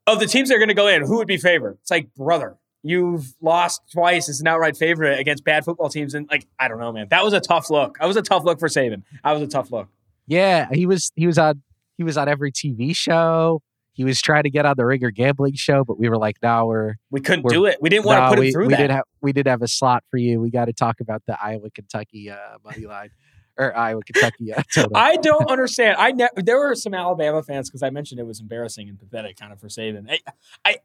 "Of 0.07 0.19
the 0.19 0.25
teams 0.25 0.49
that 0.49 0.55
are 0.55 0.59
going 0.59 0.69
to 0.69 0.73
go 0.73 0.87
in, 0.87 1.05
who 1.05 1.17
would 1.17 1.27
be 1.27 1.37
favored?" 1.37 1.77
It's 1.81 1.91
like, 1.91 2.13
brother, 2.15 2.57
you've 2.83 3.35
lost 3.41 3.81
twice 3.91 4.29
as 4.29 4.41
an 4.41 4.47
outright 4.47 4.77
favorite 4.77 5.19
against 5.19 5.43
bad 5.43 5.65
football 5.65 5.89
teams, 5.89 6.13
and 6.13 6.27
like, 6.29 6.47
I 6.59 6.67
don't 6.67 6.79
know, 6.79 6.91
man. 6.91 7.07
That 7.09 7.23
was 7.23 7.33
a 7.33 7.39
tough 7.39 7.69
look. 7.69 7.97
That 7.99 8.07
was 8.07 8.17
a 8.17 8.21
tough 8.21 8.43
look 8.43 8.59
for 8.59 8.67
Saban. 8.67 9.03
That 9.23 9.31
was 9.33 9.41
a 9.41 9.47
tough 9.47 9.71
look. 9.71 9.87
Yeah, 10.27 10.67
he 10.71 10.85
was 10.85 11.11
he 11.15 11.27
was 11.27 11.37
on 11.37 11.61
he 11.97 12.03
was 12.03 12.17
on 12.17 12.27
every 12.29 12.51
TV 12.51 12.95
show. 12.95 13.61
He 13.93 14.03
was 14.03 14.21
trying 14.21 14.43
to 14.43 14.49
get 14.49 14.65
on 14.65 14.75
the 14.77 14.85
Ringer 14.85 15.11
gambling 15.11 15.55
show, 15.55 15.83
but 15.83 15.99
we 15.99 16.09
were 16.09 16.17
like, 16.17 16.37
"No, 16.41 16.65
we're 16.65 16.95
we 17.09 17.21
couldn't 17.21 17.43
we're, 17.43 17.49
do 17.49 17.65
it. 17.65 17.77
We 17.81 17.89
didn't 17.89 18.05
want 18.05 18.23
to 18.23 18.29
put 18.29 18.39
we, 18.39 18.49
it 18.49 18.51
through 18.51 18.67
we 18.67 18.73
that. 18.73 18.77
Did 18.77 18.91
have, 18.91 19.03
we 19.21 19.33
did 19.33 19.47
have 19.47 19.61
a 19.61 19.67
slot 19.67 20.03
for 20.09 20.17
you. 20.17 20.39
We 20.39 20.51
got 20.51 20.65
to 20.65 20.73
talk 20.73 20.99
about 20.99 21.23
the 21.27 21.37
Iowa 21.41 21.69
Kentucky 21.71 22.29
uh, 22.29 22.37
money 22.63 22.85
line 22.85 23.09
or 23.57 23.75
Iowa 23.75 24.01
Kentucky 24.03 24.53
uh, 24.53 24.61
total. 24.73 24.95
I 24.95 25.17
don't 25.17 25.47
understand. 25.51 25.97
I 25.97 26.11
ne- 26.11 26.29
there 26.37 26.59
were 26.59 26.75
some 26.75 26.93
Alabama 26.93 27.43
fans 27.43 27.69
because 27.69 27.83
I 27.83 27.89
mentioned 27.89 28.19
it 28.19 28.25
was 28.25 28.39
embarrassing 28.39 28.87
and 28.87 28.97
pathetic, 28.97 29.37
kind 29.37 29.51
of 29.51 29.59
for 29.59 29.67
Saban. 29.67 30.09
I, 30.09 30.19
I 30.65 30.77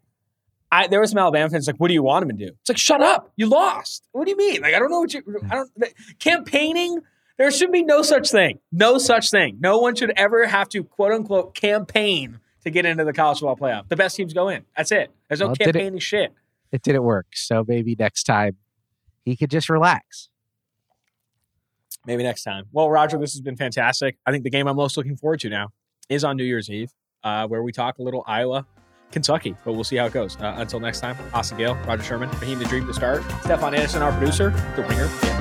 I, 0.73 0.89
there 0.89 0.99
were 0.99 1.07
some 1.07 1.19
Alabama 1.19 1.49
fans 1.51 1.69
like, 1.69 1.77
"What 1.77 1.89
do 1.89 1.95
you 1.95 2.03
want 2.03 2.25
him 2.25 2.37
to 2.37 2.47
do?" 2.47 2.53
It's 2.61 2.69
like, 2.69 2.79
"Shut 2.79 3.01
up! 3.01 3.33
You 3.37 3.47
lost." 3.47 4.09
What 4.11 4.25
do 4.25 4.31
you 4.31 4.37
mean? 4.37 4.63
Like, 4.63 4.75
I 4.75 4.81
don't 4.81 4.91
know 4.91 5.01
what 5.01 5.15
you. 5.15 5.23
I 5.49 5.55
don't 5.55 5.71
campaigning 6.19 7.01
there 7.37 7.51
should 7.51 7.73
be 7.73 7.83
no 7.83 8.03
such 8.03 8.31
thing. 8.31 8.61
No 8.71 8.99
such 8.99 9.31
thing. 9.31 9.59
No 9.61 9.79
one 9.79 9.95
should 9.95 10.13
ever 10.17 10.47
have 10.47 10.69
to 10.71 10.85
quote 10.85 11.13
unquote 11.13 11.55
campaign 11.55 12.41
to 12.65 12.71
get 12.71 12.87
into 12.87 13.05
the 13.05 13.13
college 13.13 13.39
football 13.41 13.57
playoff. 13.57 13.89
The 13.89 13.97
best 13.97 14.17
teams 14.17 14.33
go 14.33 14.49
in. 14.49 14.65
That's 14.77 14.93
it. 14.93 15.11
There's 15.29 15.41
no 15.41 15.49
well, 15.49 15.57
campaigning 15.57 15.97
it, 15.97 16.03
shit. 16.03 16.33
It 16.73 16.83
didn't 16.83 17.05
work. 17.05 17.27
So 17.35 17.65
maybe 17.67 17.95
next 17.99 18.25
time 18.25 18.57
he 19.25 19.37
could 19.37 19.51
just 19.51 19.69
relax. 19.69 20.29
Maybe 22.07 22.23
next 22.23 22.43
time. 22.43 22.65
Well, 22.73 22.91
Rodger, 22.91 23.19
this 23.19 23.33
has 23.33 23.41
been 23.41 23.57
fantastic. 23.57 24.19
I 24.27 24.31
think 24.31 24.45
the 24.45 24.51
game 24.51 24.69
I'm 24.69 24.77
most 24.77 24.97
looking 24.97 25.17
forward 25.17 25.41
to 25.41 25.49
now 25.49 25.69
is 26.09 26.25
on 26.25 26.37
New 26.37 26.45
Year's 26.45 26.69
Eve, 26.69 26.91
uh, 27.23 27.47
where 27.47 27.63
we 27.63 27.73
talk 27.73 27.99
a 27.99 28.03
little 28.03 28.25
Iowa, 28.27 28.67
Kentucky, 29.11 29.57
but 29.65 29.73
we'll 29.73 29.85
see 29.85 29.97
how 29.97 30.07
it 30.07 30.13
goes. 30.13 30.37
Uh, 30.37 30.55
until 30.59 30.81
next 30.81 31.01
time, 31.01 31.17
Austin 31.33 31.57
Gayle, 31.57 31.77
Rodger 31.87 32.03
Sherman, 32.03 32.29
Raheem 32.41 32.59
the 32.59 32.67
Dream 32.67 32.87
to 32.87 32.93
start, 32.93 33.23
Stefan 33.43 33.75
Anderson, 33.75 34.03
our 34.03 34.13
producer, 34.13 34.51
The 34.77 34.83
Ringer 34.83 35.34